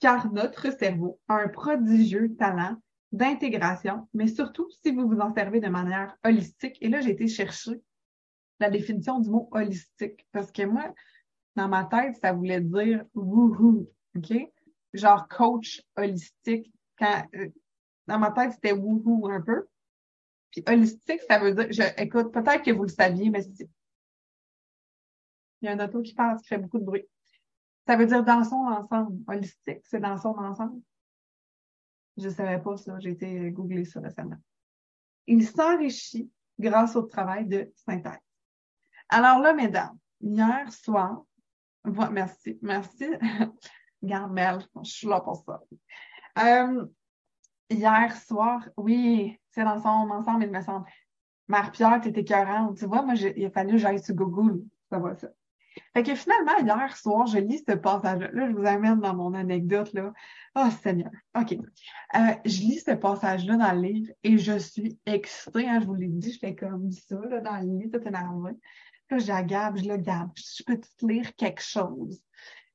[0.00, 2.76] Car notre cerveau a un prodigieux talent
[3.12, 6.78] d'intégration, mais surtout si vous vous en servez de manière holistique.
[6.80, 7.80] Et là, j'ai été chercher
[8.58, 10.92] la définition du mot holistique parce que moi,
[11.56, 14.32] dans ma tête, ça voulait dire wouhou, OK?
[14.94, 16.72] Genre coach holistique.
[17.02, 17.48] Euh,
[18.06, 19.66] dans ma tête, c'était wouhou un peu.
[20.52, 23.68] Puis holistique, ça veut dire, je, écoute, peut-être que vous le saviez, mais c'est...
[25.62, 27.08] il y a un auto qui passe, qui fait beaucoup de bruit.
[27.86, 29.18] Ça veut dire dans son ensemble.
[29.26, 30.80] Holistique, c'est dans son ensemble.
[32.18, 34.36] Je ne savais pas ça, j'ai été googler ça récemment.
[35.26, 38.20] Il s'enrichit grâce au travail de synthèse.
[39.08, 41.24] Alors là, mesdames, hier soir,
[41.84, 43.06] merci, merci.
[44.02, 45.62] Garde Mel, je suis là pour ça.
[46.38, 46.86] Euh,
[47.74, 50.86] hier soir, oui, c'est dans son ensemble, il me semble.
[51.48, 52.78] Mère-Pierre, t'es écœurante.
[52.78, 54.62] Tu vois, moi, il a fallu que j'aille sur Google.
[54.90, 55.28] Ça va, ça.
[55.94, 58.30] Fait que finalement, hier soir, je lis ce passage-là.
[58.32, 60.12] Là, je vous amène dans mon anecdote, là.
[60.54, 61.10] Oh, Seigneur.
[61.34, 61.52] OK.
[61.52, 65.68] Euh, je lis ce passage-là dans le livre et je suis excitée.
[65.68, 68.52] Hein, je vous l'ai dit, je fais comme ça, là, dans le livre, tout énervé.
[69.10, 70.30] Là, je je le Gab.
[70.36, 72.22] Je peux te lire quelque chose?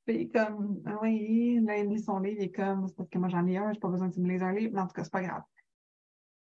[0.07, 3.17] Puis comme, ah oui, là, il lit son livre, il est comme, c'est parce que
[3.17, 4.71] moi j'en ai un, j'ai pas besoin que tu me lises un livre.
[4.73, 5.43] Mais en tout cas, c'est pas grave.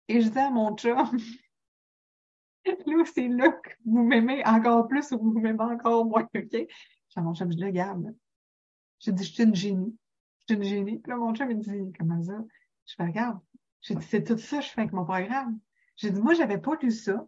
[0.07, 0.95] Et je dis à mon chum,
[2.65, 6.51] là, c'est là que vous m'aimez encore plus ou vous m'aimez encore moins, OK?
[6.51, 6.67] J'ai
[7.15, 8.15] à mon chum, je le garde.
[8.99, 9.97] J'ai dit, je suis une génie.
[10.47, 10.99] Je suis une génie.
[10.99, 12.37] Puis là, mon chum, il me dit, comment ça?
[12.85, 13.39] Je fais, regarde.
[13.81, 15.59] J'ai dit, c'est tout ça que je fais avec mon programme.
[15.95, 17.25] J'ai dit, moi, j'avais pas lu ça,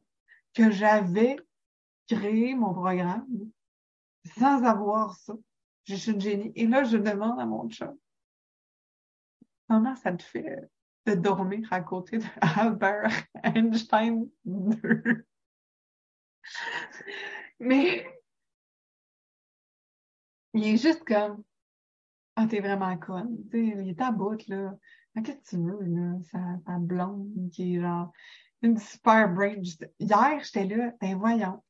[0.53, 1.37] que j'avais
[2.07, 3.25] créé mon programme
[4.37, 5.33] sans avoir ça.
[5.87, 6.51] Je suis une génie.
[6.55, 7.97] Et là, je demande à mon chum,
[9.69, 10.69] comment ça te fait
[11.05, 13.09] de dormir à côté d'Albert
[13.43, 15.25] Einstein 2?
[17.59, 18.05] Mais
[20.53, 21.43] il est juste comme,
[22.35, 23.37] ah, t'es vraiment conne.
[23.53, 24.77] il est à bout, là.
[25.15, 26.17] Qu'est-ce que tu veux, là?
[26.65, 28.11] Sa, blonde qui est genre
[28.61, 29.55] une super brain.
[29.99, 31.63] Hier, j'étais là, ben voyons.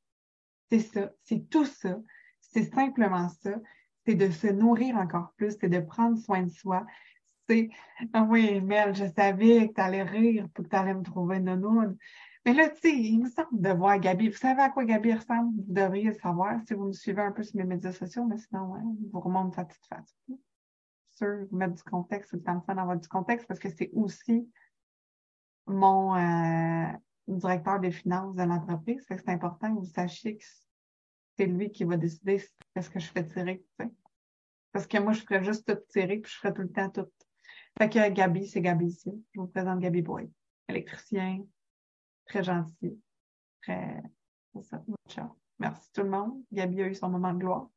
[0.70, 1.12] C'est ça.
[1.24, 1.98] C'est tout ça.
[2.42, 3.52] C'est simplement ça
[4.08, 6.86] c'est de se nourrir encore plus, c'est de prendre soin de soi.
[7.50, 7.70] C'est,
[8.14, 11.42] ah oui, Mel, je savais que tu allais rire pour que tu allais me trouver
[11.42, 11.98] nounoun.
[12.46, 14.30] Mais là, tu sais, il me semble de voir Gabi.
[14.30, 15.54] Vous savez à quoi Gabi ressemble?
[15.58, 18.38] Vous devriez le savoir si vous me suivez un peu sur mes médias sociaux, mais
[18.38, 18.82] sinon, ouais,
[19.12, 20.16] vous remonte sa petite face.
[21.18, 24.50] Sûr, vous mettre du contexte, c'est le temps d'avoir du contexte parce que c'est aussi
[25.66, 26.88] mon euh,
[27.28, 29.04] directeur des finances de l'entreprise.
[29.10, 30.46] C'est important que vous sachiez que
[31.38, 33.64] c'est lui qui va décider ce que je fais tirer.
[34.72, 37.08] Parce que moi, je ferais juste tout tirer, puis je ferais tout le temps tout.
[37.78, 39.12] Fait que Gabi, c'est Gabi ici.
[39.34, 40.30] Je vous présente Gabi Boy.
[40.68, 41.44] Électricien,
[42.26, 43.00] très gentil,
[43.62, 44.04] très...
[44.62, 44.84] ça,
[45.60, 46.44] Merci tout le monde.
[46.52, 47.70] Gabi a eu son moment de gloire.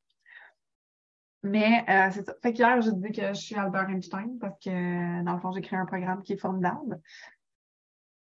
[1.43, 2.35] Mais euh, c'est ça.
[2.43, 5.63] Fait qu'hier, je dis que je suis Albert Einstein parce que, dans le fond, j'ai
[5.63, 7.01] créé un programme qui est formidable.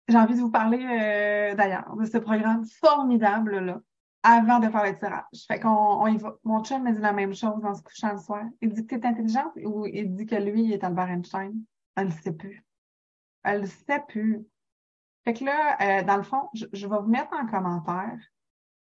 [0.08, 3.82] J'ai envie de vous parler, euh, d'ailleurs, de ce programme formidable-là,
[4.26, 5.46] avant de faire le tirage.
[5.48, 6.36] Fait qu'on on y va.
[6.44, 8.44] Mon chum me dit la même chose en se couchant le soir.
[8.60, 11.64] Il dit que tu es intelligente ou il dit que lui, il est Albert Einstein?
[11.96, 12.66] Elle ne sait plus.
[13.44, 14.44] Elle ne sait plus.
[15.24, 18.18] Fait que là, euh, dans le fond, je, je, vais vous mettre en commentaire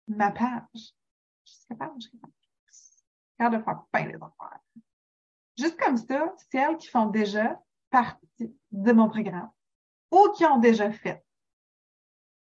[0.09, 0.95] ma page.
[1.45, 4.17] Je suis je de faire les.
[5.59, 7.61] Juste comme ça, celles qui font déjà
[7.91, 9.51] partie de mon programme
[10.11, 11.23] ou qui ont déjà fait.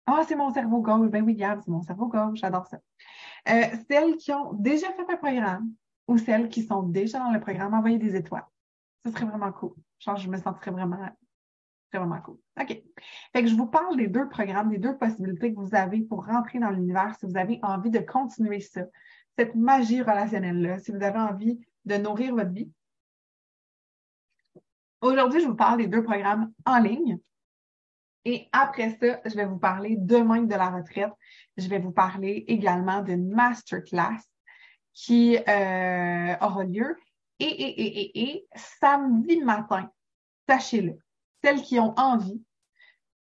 [0.06, 1.10] Ah, c'est mon cerveau gauche.
[1.10, 2.38] Ben oui, regarde, c'est mon cerveau gauche.
[2.38, 2.78] J'adore ça.
[3.48, 5.72] Euh, celles qui ont déjà fait un programme
[6.06, 8.46] ou celles qui sont déjà dans le programme, envoyez des étoiles.
[9.04, 9.74] Ce serait vraiment cool.
[9.98, 11.08] Je me sentirais vraiment,
[11.92, 12.38] vraiment cool.
[12.60, 12.82] OK.
[13.32, 16.24] Fait que je vous parle des deux programmes, des deux possibilités que vous avez pour
[16.24, 18.82] rentrer dans l'univers si vous avez envie de continuer ça,
[19.36, 22.70] cette magie relationnelle-là, si vous avez envie de nourrir votre vie.
[25.00, 27.18] Aujourd'hui, je vous parle des deux programmes en ligne.
[28.28, 31.12] Et après ça, je vais vous parler demain de la retraite.
[31.56, 34.18] Je vais vous parler également d'une masterclass
[34.92, 36.96] qui euh, aura lieu.
[37.38, 39.88] Et, et, et, et, et samedi matin,
[40.48, 40.98] sachez-le,
[41.44, 42.42] celles qui ont envie,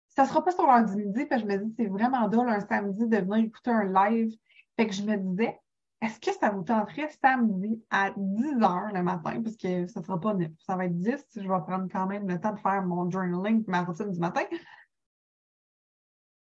[0.08, 2.48] ça sera pas sur l'heure du midi, parce que je me dis c'est vraiment drôle
[2.48, 4.32] un samedi de venir écouter un live.
[4.76, 5.60] Fait que je me disais,
[6.00, 10.18] est-ce que ça vous tenterait samedi à 10 heures le matin, parce que ça sera
[10.18, 12.82] pas 9, ça va être 10, je vais prendre quand même le temps de faire
[12.82, 14.40] mon journaling, ma routine du matin.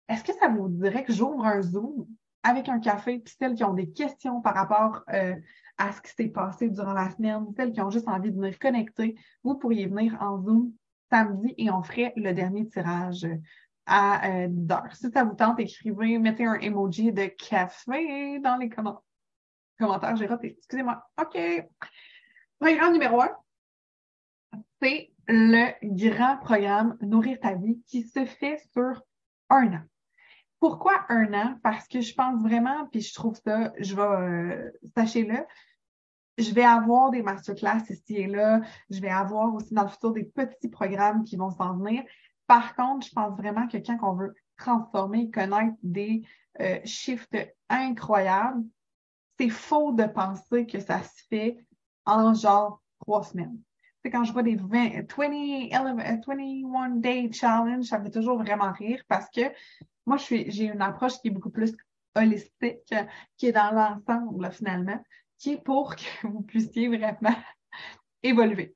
[0.08, 2.06] Est-ce que ça vous dirait que j'ouvre un Zoom
[2.42, 5.34] avec un café, puis celles qui ont des questions par rapport euh,
[5.76, 8.58] à ce qui s'est passé durant la semaine, celles qui ont juste envie de venir
[8.58, 10.72] connecter, vous pourriez venir en Zoom
[11.10, 13.26] samedi et on ferait le dernier tirage
[13.86, 14.94] à 10 euh, heures.
[14.94, 19.02] Si ça vous tente, écrivez, mettez un emoji de café dans les commentaires
[19.78, 20.56] commentaire, j'ai raté.
[20.58, 21.02] Excusez-moi.
[21.20, 21.38] OK.
[22.58, 23.30] Programme numéro un,
[24.82, 25.72] c'est le
[26.08, 29.02] grand programme Nourrir ta vie qui se fait sur
[29.50, 29.82] un an.
[30.60, 31.58] Pourquoi un an?
[31.62, 35.44] Parce que je pense vraiment, puis je trouve ça, je vais, euh, sachez-le,
[36.38, 38.60] je vais avoir des masterclass ici et là.
[38.90, 42.02] Je vais avoir aussi dans le futur des petits programmes qui vont s'en venir.
[42.46, 46.22] Par contre, je pense vraiment que quand on veut transformer, connaître des
[46.60, 47.36] euh, shifts
[47.68, 48.64] incroyables,
[49.38, 51.58] c'est faux de penser que ça se fait
[52.04, 53.58] en genre trois semaines.
[54.04, 59.02] C'est quand je vois des 20, 21 day challenge, ça me fait toujours vraiment rire
[59.08, 59.40] parce que
[60.06, 61.76] moi, je suis, j'ai une approche qui est beaucoup plus
[62.14, 62.94] holistique,
[63.36, 65.02] qui est dans l'ensemble finalement,
[65.36, 67.36] qui est pour que vous puissiez vraiment
[68.22, 68.74] évoluer.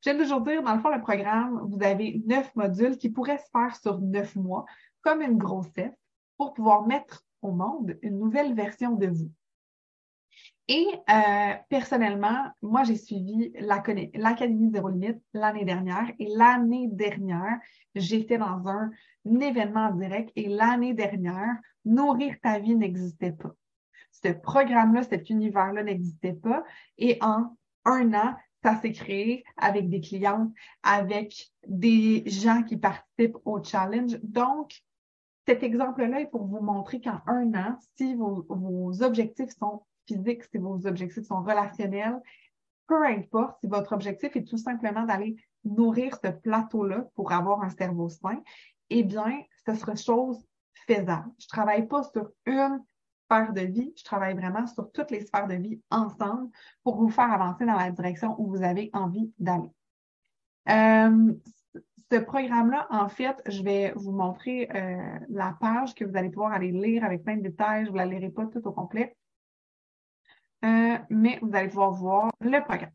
[0.00, 3.48] J'aime toujours dire, dans le fond, le programme, vous avez neuf modules qui pourraient se
[3.50, 4.66] faire sur neuf mois,
[5.00, 5.96] comme une grossesse,
[6.36, 9.30] pour pouvoir mettre au monde une nouvelle version de vous.
[10.66, 16.10] Et euh, personnellement, moi, j'ai suivi l'Académie Zéro Limite l'année dernière.
[16.18, 17.58] Et l'année dernière,
[17.94, 18.90] j'étais dans un,
[19.40, 20.30] événement direct.
[20.36, 23.54] Et l'année dernière, Nourrir ta vie n'existait pas.
[24.10, 26.64] Ce programme-là, cet univers-là n'existait pas.
[26.96, 27.54] Et en
[27.84, 30.50] un an, ça s'est créé avec des clients,
[30.82, 34.18] avec des gens qui participent au challenge.
[34.22, 34.82] Donc,
[35.46, 40.44] cet exemple-là est pour vous montrer qu'en un an, si vos, vos objectifs sont physique,
[40.44, 42.20] si vos objectifs sont relationnels,
[42.86, 47.70] peu importe si votre objectif est tout simplement d'aller nourrir ce plateau-là pour avoir un
[47.70, 48.42] cerveau sain,
[48.90, 50.44] eh bien, ce sera chose
[50.86, 51.30] faisable.
[51.38, 52.82] Je travaille pas sur une
[53.24, 56.50] sphère de vie, je travaille vraiment sur toutes les sphères de vie ensemble
[56.82, 59.70] pour vous faire avancer dans la direction où vous avez envie d'aller.
[60.68, 61.34] Euh,
[62.12, 66.52] ce programme-là, en fait, je vais vous montrer euh, la page que vous allez pouvoir
[66.52, 67.84] aller lire avec plein de détails.
[67.84, 69.16] Je ne vous la lirai pas tout au complet.
[70.64, 72.92] Euh, mais vous allez pouvoir voir le programme.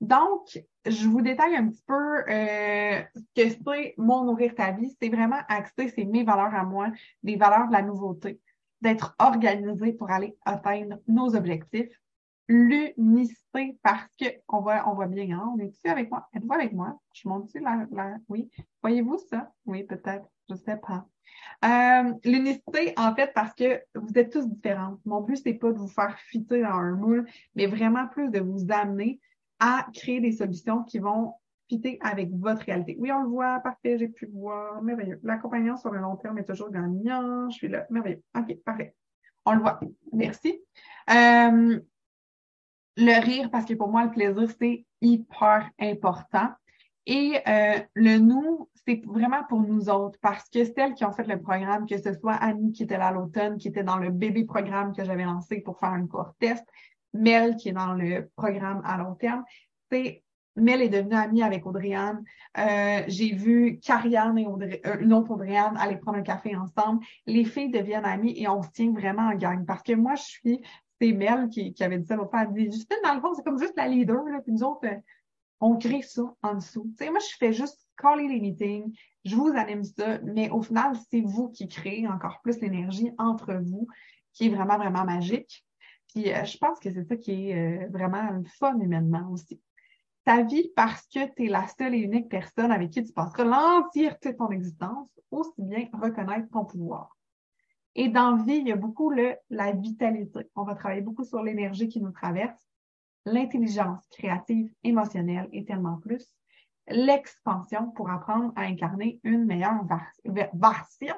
[0.00, 4.94] Donc, je vous détaille un petit peu euh, ce que c'est mon nourrir ta vie.
[5.00, 6.90] C'est vraiment axé, c'est mes valeurs à moi,
[7.22, 8.40] des valeurs de la nouveauté,
[8.80, 11.90] d'être organisé pour aller atteindre nos objectifs.
[12.46, 15.52] L'unicité, parce que on voit, on voit bien, hein?
[15.54, 16.26] on est-tu avec moi?
[16.34, 16.98] Êtes-vous avec moi?
[17.12, 18.50] Je monte-tu la, la, oui?
[18.82, 19.52] Voyez-vous ça?
[19.66, 20.26] Oui, peut-être.
[20.48, 21.06] Je sais pas.
[21.64, 24.98] Euh, l'unicité, en fait, parce que vous êtes tous différents.
[25.04, 28.40] Mon but, c'est pas de vous faire fitter dans un moule, mais vraiment plus de
[28.40, 29.20] vous amener
[29.60, 31.34] à créer des solutions qui vont
[31.68, 32.96] fitter avec votre réalité.
[32.98, 35.20] Oui, on le voit, parfait, j'ai pu le voir, merveilleux.
[35.22, 38.22] L'accompagnement sur le long terme est toujours gagnant, je suis là, merveilleux.
[38.36, 38.94] OK, parfait.
[39.44, 39.80] On le voit.
[40.12, 40.60] Merci.
[41.10, 41.80] Euh,
[42.96, 46.50] le rire, parce que pour moi, le plaisir, c'est hyper important.
[47.06, 51.26] Et euh, le nous, c'est vraiment pour nous autres, parce que celles qui ont fait
[51.26, 54.08] le programme, que ce soit Annie qui était là à l'automne, qui était dans le
[54.08, 56.64] bébé programme que j'avais lancé pour faire un court test,
[57.12, 59.44] Mel qui est dans le programme à long terme,
[59.90, 60.22] c'est
[60.56, 62.24] Mel est devenue amie avec Audriane.
[62.56, 67.04] Euh, j'ai vu Carianne et euh, une autre Audriane aller prendre un café ensemble.
[67.26, 69.64] Les filles deviennent amies et on se tient vraiment en gang.
[69.66, 70.62] Parce que moi, je suis,
[71.00, 72.42] c'est Mel qui, avait dit ça l'autre fois.
[72.42, 74.24] Elle dit, Justine, dans le fond, c'est comme juste la leader.
[74.24, 74.96] Là, puis nous autres, euh,
[75.60, 76.90] on crée ça en dessous.
[76.98, 78.96] Tu sais, moi, je fais juste caller les meetings.
[79.24, 80.18] Je vous anime ça.
[80.20, 83.86] Mais au final, c'est vous qui créez encore plus l'énergie entre vous,
[84.32, 85.64] qui est vraiment, vraiment magique.
[86.08, 89.60] Puis je pense que c'est ça qui est vraiment le fun humainement aussi
[90.28, 93.44] ta vie parce que tu es la seule et unique personne avec qui tu passeras
[93.44, 97.16] l'entièreté de ton existence, aussi bien reconnaître ton pouvoir.
[97.94, 100.40] Et dans vie, il y a beaucoup le, la vitalité.
[100.54, 102.62] On va travailler beaucoup sur l'énergie qui nous traverse,
[103.24, 106.26] l'intelligence créative, émotionnelle et tellement plus,
[106.90, 109.84] l'expansion pour apprendre à incarner une meilleure
[110.24, 111.16] version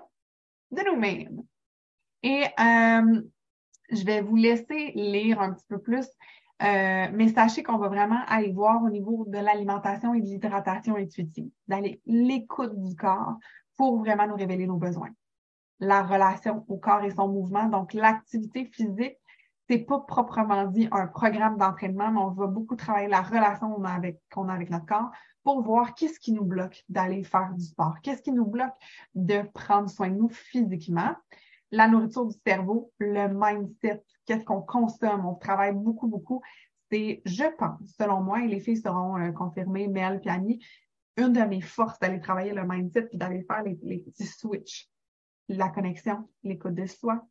[0.70, 1.42] de nous-mêmes.
[2.22, 3.22] Et euh,
[3.90, 6.06] je vais vous laisser lire un petit peu plus
[6.62, 10.96] euh, mais sachez qu'on va vraiment aller voir au niveau de l'alimentation et de l'hydratation
[10.96, 13.38] intuitive, d'aller l'écoute du corps
[13.76, 15.10] pour vraiment nous révéler nos besoins.
[15.78, 19.16] La relation au corps et son mouvement, donc l'activité physique,
[19.70, 23.84] c'est pas proprement dit un programme d'entraînement, mais on va beaucoup travailler la relation qu'on
[23.84, 25.12] a avec, a avec notre corps
[25.44, 28.74] pour voir qu'est-ce qui nous bloque d'aller faire du sport, qu'est-ce qui nous bloque
[29.14, 31.14] de prendre soin de nous physiquement?
[31.70, 35.24] La nourriture du cerveau, le mindset, qu'est-ce qu'on consomme?
[35.24, 36.42] On travaille beaucoup, beaucoup.
[36.90, 40.66] C'est, je pense, selon moi, et les filles seront euh, confirmées, Mel Annie,
[41.16, 44.88] une de mes forces d'aller travailler le mindset puis d'aller faire les, petits switches.
[45.48, 47.24] La connexion, l'écoute de soi,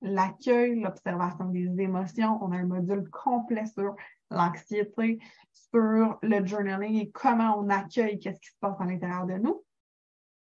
[0.00, 2.38] l'accueil, l'observation des émotions.
[2.42, 3.94] On a un module complet sur
[4.30, 5.18] l'anxiété,
[5.52, 9.64] sur le journaling et comment on accueille qu'est-ce qui se passe à l'intérieur de nous.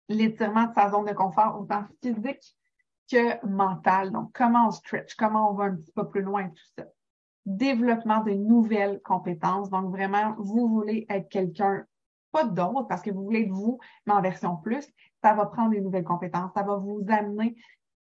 [0.08, 2.56] L'étirement de sa zone de confort, autant physique
[3.10, 4.10] que mental.
[4.10, 6.84] Donc, comment on stretch, comment on va un petit peu plus loin, tout ça.
[7.46, 9.68] Développement de nouvelles compétences.
[9.70, 11.84] Donc, vraiment, vous voulez être quelqu'un,
[12.32, 14.86] pas d'autre, parce que vous voulez être vous, mais en version plus.
[15.22, 16.52] Ça va prendre des nouvelles compétences.
[16.54, 17.56] Ça va vous amener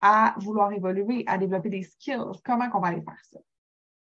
[0.01, 2.41] à vouloir évoluer, à développer des skills.
[2.45, 3.39] Comment qu'on va aller faire ça?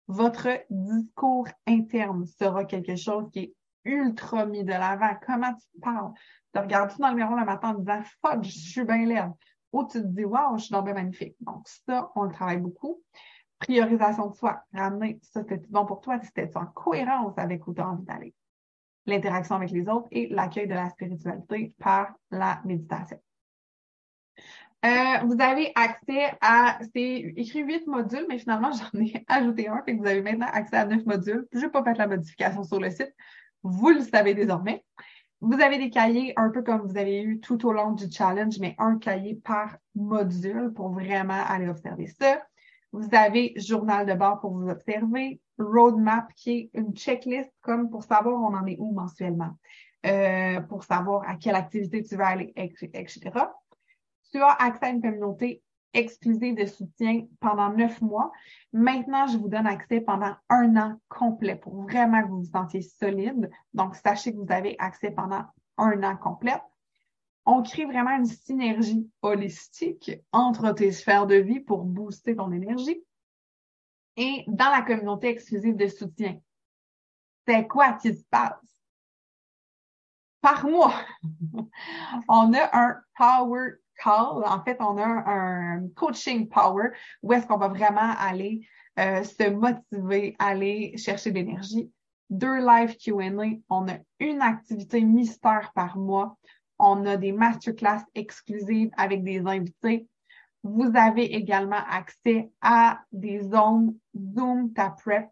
[0.07, 3.53] Votre discours interne sera quelque chose qui est
[3.85, 5.15] ultra mis de l'avant.
[5.25, 6.11] Comment tu parles?
[6.53, 9.31] Tu regardes tout dans le miroir le matin en disant Fuck, je suis bien laide?
[9.71, 11.35] Ou tu te dis, waouh, je suis dans magnifique.
[11.39, 13.01] Donc, ça, on le travaille beaucoup.
[13.59, 17.81] Priorisation de soi, ramener ça, c'était bon pour toi, c'était en cohérence avec où tu
[17.81, 18.33] as envie d'aller?
[19.05, 23.19] L'interaction avec les autres et l'accueil de la spiritualité par la méditation.
[24.83, 29.83] Euh, vous avez accès à, c'est écrit huit modules, mais finalement, j'en ai ajouté un,
[29.85, 31.47] et vous avez maintenant accès à neuf modules.
[31.51, 33.13] Je n'ai pas fait la modification sur le site.
[33.63, 34.83] Vous le savez désormais.
[35.39, 38.59] Vous avez des cahiers un peu comme vous avez eu tout au long du challenge,
[38.59, 42.41] mais un cahier par module pour vraiment aller observer ça.
[42.91, 48.03] Vous avez journal de bord pour vous observer, roadmap qui est une checklist comme pour
[48.03, 49.51] savoir on en est où mensuellement,
[50.05, 53.31] euh, pour savoir à quelle activité tu vas aller, etc.
[54.31, 55.61] Tu as accès à une communauté
[55.93, 58.31] exclusive de soutien pendant neuf mois.
[58.71, 62.81] Maintenant, je vous donne accès pendant un an complet pour vraiment que vous vous sentiez
[62.81, 63.49] solide.
[63.73, 65.43] Donc, sachez que vous avez accès pendant
[65.77, 66.61] un an complet.
[67.45, 73.03] On crée vraiment une synergie holistique entre tes sphères de vie pour booster ton énergie.
[74.15, 76.39] Et dans la communauté exclusive de soutien,
[77.47, 78.59] c'est quoi qui se passe?
[80.41, 80.93] Par mois,
[82.27, 86.89] on a un Power en fait, on a un, coaching power
[87.21, 88.67] où est-ce qu'on va vraiment aller
[88.99, 91.91] euh, se motiver, aller chercher de l'énergie.
[92.29, 93.57] Deux live Q&A.
[93.69, 96.37] On a une activité mystère par mois.
[96.79, 100.07] On a des masterclass exclusives avec des invités.
[100.63, 105.29] Vous avez également accès à des zones Zoom Ta Prep.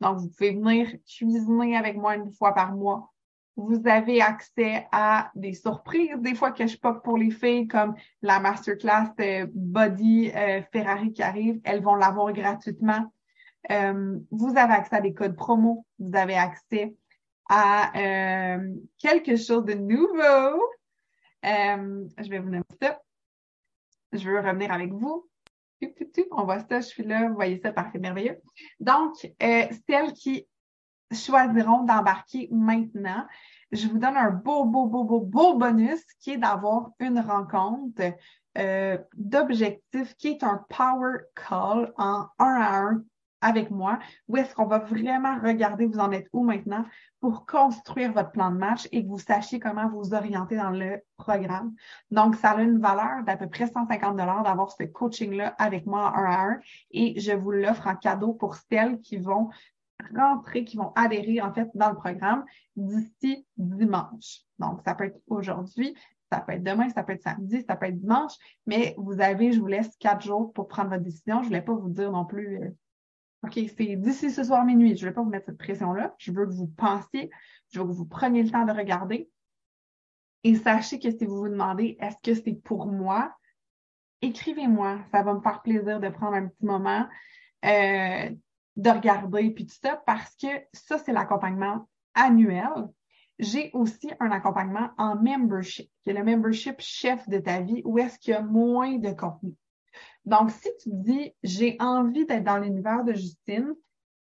[0.00, 3.12] Donc, vous pouvez venir cuisiner avec moi une fois par mois
[3.56, 7.94] vous avez accès à des surprises, des fois que je pop pour les filles, comme
[8.20, 9.14] la masterclass
[9.54, 11.60] Body euh, Ferrari qui arrive.
[11.64, 13.10] Elles vont l'avoir gratuitement.
[13.70, 15.86] Euh, vous avez accès à des codes promo.
[15.98, 16.94] Vous avez accès
[17.48, 20.62] à euh, quelque chose de nouveau.
[21.42, 23.00] je vais vous nommer ça.
[24.12, 25.26] Je veux revenir avec vous.
[26.30, 28.38] On voit ça, je suis là, vous voyez ça, parfait, merveilleux.
[28.80, 30.46] Donc, celle qui
[31.12, 33.26] choisiront d'embarquer maintenant,
[33.72, 38.02] je vous donne un beau, beau, beau, beau, beau bonus qui est d'avoir une rencontre
[38.58, 43.04] euh, d'objectifs qui est un power call en un à un
[43.42, 43.98] avec moi
[44.28, 46.84] où est-ce qu'on va vraiment regarder vous en êtes où maintenant
[47.20, 51.02] pour construire votre plan de match et que vous sachiez comment vous orienter dans le
[51.16, 51.74] programme.
[52.10, 56.12] Donc, ça a une valeur d'à peu près 150 dollars d'avoir ce coaching-là avec moi
[56.16, 56.60] un à un
[56.92, 59.50] et je vous l'offre en cadeau pour celles qui vont
[60.14, 62.44] rentrer, qui vont adhérer en fait dans le programme
[62.76, 64.40] d'ici dimanche.
[64.58, 65.94] Donc, ça peut être aujourd'hui,
[66.30, 68.32] ça peut être demain, ça peut être samedi, ça peut être dimanche,
[68.66, 71.38] mais vous avez, je vous laisse quatre jours pour prendre votre décision.
[71.38, 72.70] Je ne voulais pas vous dire non plus, euh,
[73.44, 74.96] OK, c'est d'ici ce soir minuit.
[74.96, 76.14] Je ne vais pas vous mettre cette pression-là.
[76.18, 77.30] Je veux que vous pensiez,
[77.70, 79.30] je veux que vous preniez le temps de regarder.
[80.42, 83.34] Et sachez que si vous vous demandez, est-ce que c'est pour moi?
[84.22, 84.98] Écrivez-moi.
[85.12, 87.06] Ça va me faire plaisir de prendre un petit moment,
[87.64, 88.30] euh,
[88.76, 92.88] de regarder, puis tout ça, parce que ça, c'est l'accompagnement annuel
[93.38, 97.98] j'ai aussi un accompagnement en membership, qui est le membership chef de ta vie, où
[97.98, 99.52] est-ce qu'il y a moins de contenu.
[100.24, 103.74] Donc, si tu dis, j'ai envie d'être dans l'univers de Justine,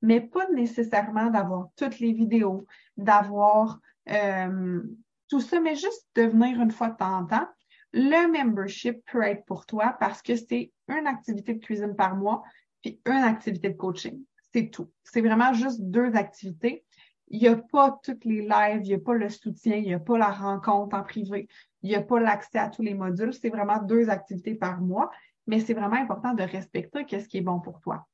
[0.02, 3.80] mais pas nécessairement d'avoir toutes les vidéos, d'avoir
[4.10, 4.82] euh,
[5.28, 7.48] tout ça, mais juste de venir une fois de temps en temps,
[7.92, 12.42] le membership peut être pour toi parce que c'est une activité de cuisine par mois,
[12.82, 14.22] puis une activité de coaching.
[14.54, 14.90] C'est tout.
[15.04, 16.84] C'est vraiment juste deux activités
[17.30, 19.94] il n'y a pas toutes les lives, il n'y a pas le soutien, il n'y
[19.94, 21.48] a pas la rencontre en privé,
[21.82, 23.34] il n'y a pas l'accès à tous les modules.
[23.34, 25.10] C'est vraiment deux activités par mois,
[25.46, 28.06] mais c'est vraiment important de respecter qu'est-ce qui est bon pour toi.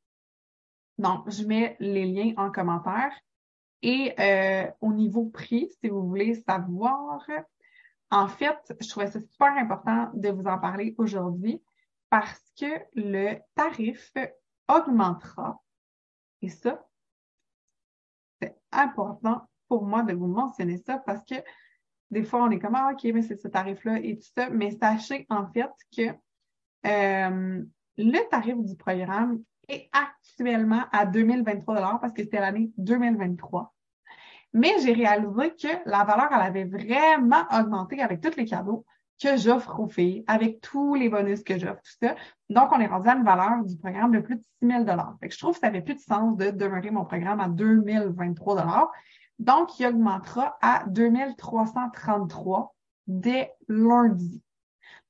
[0.98, 3.12] Donc, je mets les liens en commentaire.
[3.82, 7.20] Et euh, au niveau prix, si vous voulez savoir,
[8.10, 11.62] en fait, je trouvais ça super important de vous en parler aujourd'hui
[12.08, 14.12] parce que le tarif
[14.68, 15.60] augmentera.
[16.44, 16.86] Et ça,
[18.70, 21.36] important pour moi de vous mentionner ça parce que
[22.10, 24.50] des fois, on est comme, ah, OK, mais c'est ce tarif-là et tout ça.
[24.50, 26.10] Mais sachez en fait que
[26.86, 27.64] euh,
[27.96, 33.74] le tarif du programme est actuellement à 2023 parce que c'était l'année 2023.
[34.52, 38.84] Mais j'ai réalisé que la valeur, elle avait vraiment augmenté avec tous les cadeaux
[39.20, 42.14] que j'offre aux filles, avec tous les bonus que j'offre, tout ça.
[42.50, 44.84] Donc, on est rendu à une valeur du programme de plus de 6 000
[45.20, 47.48] fait que Je trouve que ça n'avait plus de sens de demeurer mon programme à
[47.48, 48.92] 2023
[49.38, 52.74] Donc, il augmentera à 2333
[53.06, 54.42] dès lundi.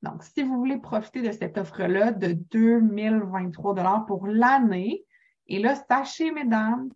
[0.02, 5.04] Donc, si vous voulez profiter de cette offre-là de 2023 pour l'année,
[5.46, 6.90] et là, sachez, mesdames,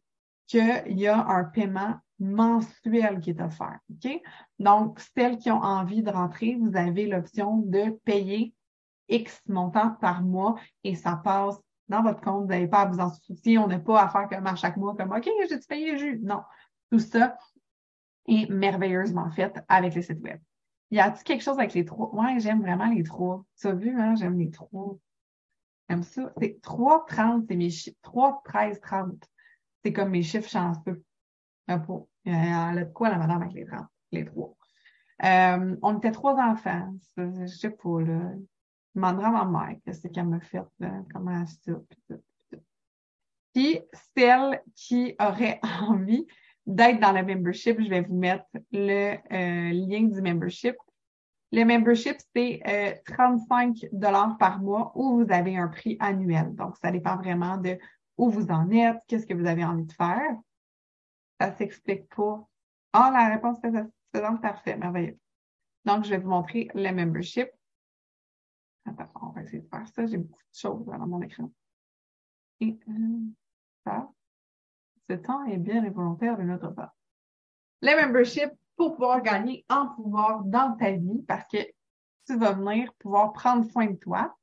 [0.47, 3.79] qu'il y a un paiement mensuel qui est offert.
[3.91, 4.21] OK?
[4.59, 8.55] Donc, celles qui ont envie de rentrer, vous avez l'option de payer
[9.09, 12.43] X montant par mois et ça passe dans votre compte.
[12.43, 13.59] Vous n'avez pas à vous en soucier.
[13.59, 16.21] On n'a pas à faire comme à chaque mois, comme OK, j'ai payé le jus.
[16.23, 16.43] Non.
[16.91, 17.37] Tout ça
[18.27, 20.41] est merveilleusement fait avec le site web.
[20.91, 22.15] Y a-t-il quelque chose avec les trois?
[22.15, 23.45] Ouais, j'aime vraiment les trois.
[23.61, 24.15] Tu as vu, hein?
[24.17, 24.97] J'aime les trois.
[25.89, 26.33] J'aime ça.
[26.39, 27.97] C'est 3, 30, c'est mes chiffres.
[28.03, 29.25] 3, 13, 30.
[29.85, 31.03] C'est comme mes chiffres chanceux.
[31.71, 33.67] Euh, elle a de quoi, la madame, avec les,
[34.13, 34.57] les trois?
[35.25, 36.95] Euh, on était trois enfants.
[37.17, 38.33] Je sais pas, là.
[38.95, 42.19] Je demanderai à ma mère qu'est-ce qu'elle m'a fait, là, comment ça, puis,
[43.53, 43.81] puis
[44.17, 46.27] celle qui aurait envie
[46.67, 50.75] d'être dans le membership, je vais vous mettre le euh, lien du membership.
[51.53, 56.55] Le membership, c'est 35 dollars par mois où vous avez un prix annuel.
[56.55, 57.79] Donc, ça dépend vraiment de
[58.19, 60.37] où vous en êtes, qu'est-ce que vous avez envie de faire
[61.41, 62.47] ça s'explique pas.
[62.93, 65.19] Ah, la réponse est satisfaisante, parfait, merveilleux.
[65.85, 67.49] Donc, je vais vous montrer le membership.
[68.87, 70.07] Attends, on va essayer de faire ça.
[70.07, 71.51] J'ai beaucoup de choses dans mon écran.
[72.61, 73.19] Et euh,
[73.85, 74.09] ça,
[75.09, 76.95] ce temps est bien involontaire de notre part.
[77.83, 81.59] Le membership pour pouvoir gagner en pouvoir dans ta vie parce que
[82.27, 84.37] tu vas venir pouvoir prendre soin de toi.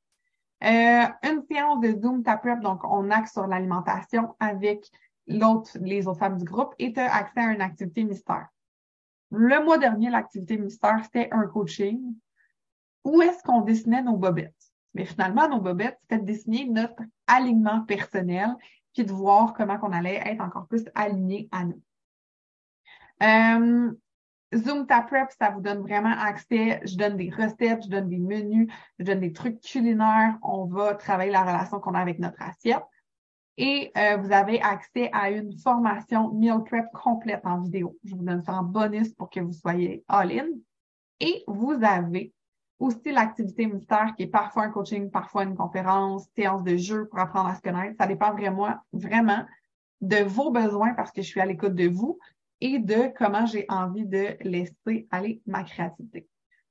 [0.62, 4.90] Euh, une séance de Zoom Tap donc on axe sur l'alimentation avec
[5.26, 8.48] l'autre, les autres femmes du groupe, et tu as accès à une activité mystère.
[9.30, 12.14] Le mois dernier, l'activité mystère, c'était un coaching.
[13.04, 14.54] Où est-ce qu'on dessinait nos bobettes?
[14.94, 18.56] Mais finalement, nos bobettes, c'était de dessiner notre alignement personnel,
[18.94, 21.82] puis de voir comment on allait être encore plus aligné à nous.
[23.22, 23.92] Euh,
[24.54, 26.80] Zoom Ta Prep, ça vous donne vraiment accès.
[26.84, 30.38] Je donne des recettes, je donne des menus, je donne des trucs culinaires.
[30.42, 32.84] On va travailler la relation qu'on a avec notre assiette.
[33.58, 37.96] Et euh, vous avez accès à une formation meal prep complète en vidéo.
[38.04, 40.46] Je vous donne ça en bonus pour que vous soyez all-in.
[41.20, 42.34] Et vous avez
[42.78, 47.18] aussi l'activité mystère qui est parfois un coaching, parfois une conférence, séance de jeu pour
[47.18, 47.96] apprendre à se connaître.
[47.98, 49.44] Ça dépend vraiment, vraiment
[50.02, 52.18] de vos besoins parce que je suis à l'écoute de vous
[52.60, 56.28] et de comment j'ai envie de laisser aller ma créativité.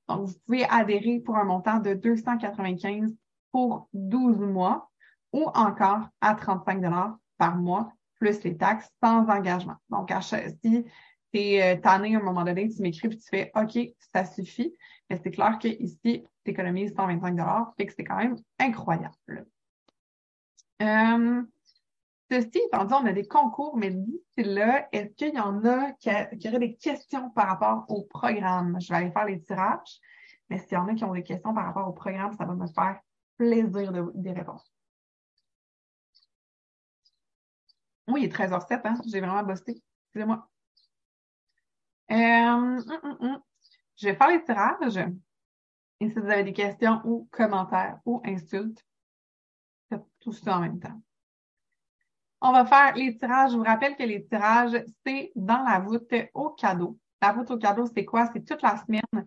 [0.08, 3.16] Donc, vous pouvez adhérer pour un montant de 295
[3.52, 4.92] pour 12 mois
[5.36, 6.82] ou encore à 35
[7.38, 9.76] par mois, plus les taxes, sans engagement.
[9.90, 10.86] Donc, si
[11.34, 13.78] tu es euh, tanné à un moment donné, tu m'écris et tu fais OK,
[14.14, 14.74] ça suffit.
[15.10, 17.38] Mais c'est clair qu'ici, tu économises 125
[17.76, 19.46] fait que c'est quand même incroyable.
[20.82, 21.44] Euh,
[22.32, 25.92] ceci étant dit, on a des concours, mais d'ici là, est-ce qu'il y en a
[26.00, 26.10] qui,
[26.48, 28.80] auraient des questions par rapport au programme?
[28.80, 30.00] Je vais aller faire les tirages,
[30.50, 32.54] mais s'il y en a qui ont des questions par rapport au programme, ça va
[32.54, 33.02] me faire
[33.38, 34.75] plaisir de, des réponses.
[38.08, 38.96] Oui, il est 13h07, hein?
[39.08, 39.82] J'ai vraiment bossé.
[40.08, 40.48] Excusez-moi.
[42.12, 43.42] Euh, hum, hum, hum.
[43.98, 44.98] Je vais faire les tirages.
[46.00, 48.86] Et si vous avez des questions ou commentaires ou insultes,
[49.90, 51.02] faites tout ça en même temps.
[52.42, 53.52] On va faire les tirages.
[53.52, 57.00] Je vous rappelle que les tirages, c'est dans la voûte au cadeau.
[57.22, 58.30] La voûte au cadeau, c'est quoi?
[58.34, 59.26] C'est toute la semaine.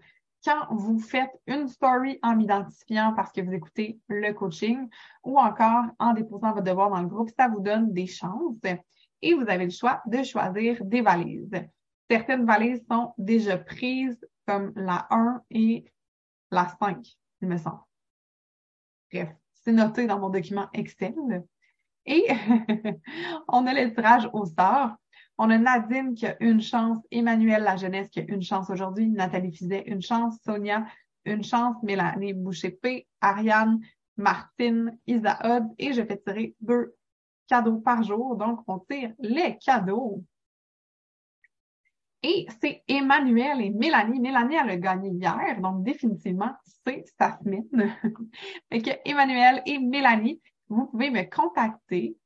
[0.49, 4.89] Quand vous faites une story en m'identifiant parce que vous écoutez le coaching
[5.23, 8.57] ou encore en déposant votre devoir dans le groupe, ça vous donne des chances
[9.21, 11.51] et vous avez le choix de choisir des valises.
[12.11, 15.85] Certaines valises sont déjà prises comme la 1 et
[16.51, 17.07] la 5,
[17.43, 17.83] il me semble.
[19.13, 21.45] Bref, c'est noté dans mon document Excel.
[22.07, 22.27] Et
[23.49, 24.93] on a le tirage au sort.
[25.39, 29.09] On a Nadine qui a une chance, Emmanuel La Jeunesse qui a une chance aujourd'hui,
[29.09, 30.85] Nathalie Fizet une chance, Sonia
[31.25, 33.81] une chance, Mélanie Boucher-P, Ariane,
[34.17, 35.39] Martine, Isa
[35.79, 36.97] et je fais tirer deux
[37.49, 38.37] cadeaux par jour.
[38.37, 40.25] Donc, on tire les cadeaux.
[42.23, 44.19] Et c'est Emmanuel et Mélanie.
[44.19, 46.53] Mélanie, elle a gagné hier, donc définitivement,
[46.85, 47.69] c'est sa semaine.
[48.73, 52.17] fait Emmanuel et Mélanie, vous pouvez me contacter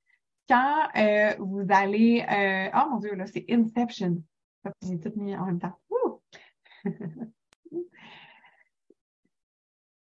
[0.49, 2.25] quand euh, vous allez.
[2.31, 4.23] Euh, oh mon Dieu, là, c'est Inception.
[4.83, 5.79] J'ai tout mis en même temps.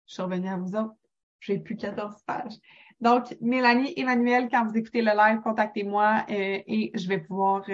[0.06, 0.94] Je suis revenue à vous autres.
[1.40, 2.54] J'ai plus 14 pages.
[3.00, 7.64] Donc, Mélanie, Emmanuel, quand vous écoutez le live, contactez-moi euh, et je vais pouvoir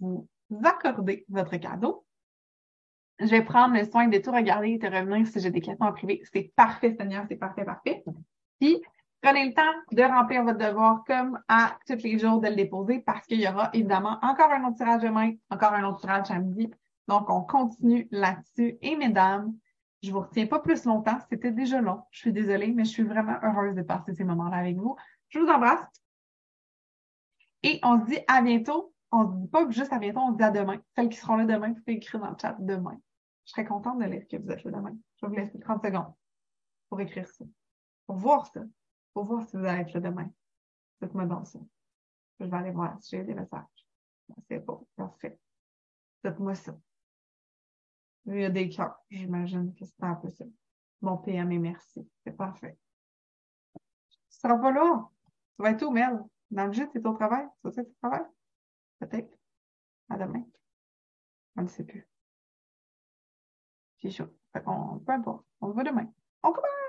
[0.00, 0.28] vous
[0.64, 2.04] accorder votre cadeau.
[3.20, 5.86] Je vais prendre le soin de tout regarder et de revenir si j'ai des questions
[5.86, 6.22] en privé.
[6.32, 8.02] C'est parfait, Seigneur, c'est parfait, parfait.
[8.58, 8.82] Puis,
[9.22, 9.62] prenez le temps
[9.92, 13.48] de remplir votre devoir comme à tous les jours de le déposer parce qu'il y
[13.48, 16.70] aura évidemment encore un autre tirage demain, encore un autre tirage samedi.
[17.08, 18.78] Donc, on continue là-dessus.
[18.82, 19.54] Et mesdames,
[20.02, 21.18] je vous retiens pas plus longtemps.
[21.30, 22.02] C'était déjà long.
[22.10, 24.96] Je suis désolée, mais je suis vraiment heureuse de passer ces moments-là avec vous.
[25.28, 25.84] Je vous embrasse.
[27.62, 30.38] Et on se dit à bientôt on ne dit pas juste à bientôt, on se
[30.38, 30.80] dit à demain.
[30.96, 32.98] Celles qui seront là demain, vous pouvez écrire dans le chat demain.
[33.44, 34.96] Je serais contente de lire que vous êtes là demain.
[35.16, 36.12] Je vais vous laisser 30 secondes
[36.88, 37.44] pour écrire ça.
[38.06, 38.62] Pour voir ça.
[39.12, 40.30] Pour voir si vous allez être là demain.
[41.00, 41.58] Faites-moi dans ça.
[42.40, 43.64] Je vais aller voir si j'ai des messages.
[44.48, 44.86] C'est bon.
[44.96, 45.38] Parfait.
[46.22, 46.76] Faites-moi ça.
[48.26, 48.96] Il y a des cœurs.
[49.10, 50.44] J'imagine que c'est un peu ça.
[51.00, 52.08] Bon PM et merci.
[52.24, 52.78] C'est parfait.
[53.74, 55.08] Tu seras pas là.
[55.56, 56.22] Tu vas être où, Mel?
[56.50, 57.46] Dans le gîte, c'est au travail?
[57.64, 58.26] C'est ça, tu travailles?
[59.00, 59.36] Peut-être.
[60.08, 60.44] À demain.
[61.56, 62.08] On ne sait plus.
[64.00, 64.28] C'est chaud.
[64.66, 65.46] On, peu importe.
[65.60, 66.12] On se voit demain.
[66.42, 66.81] On commence!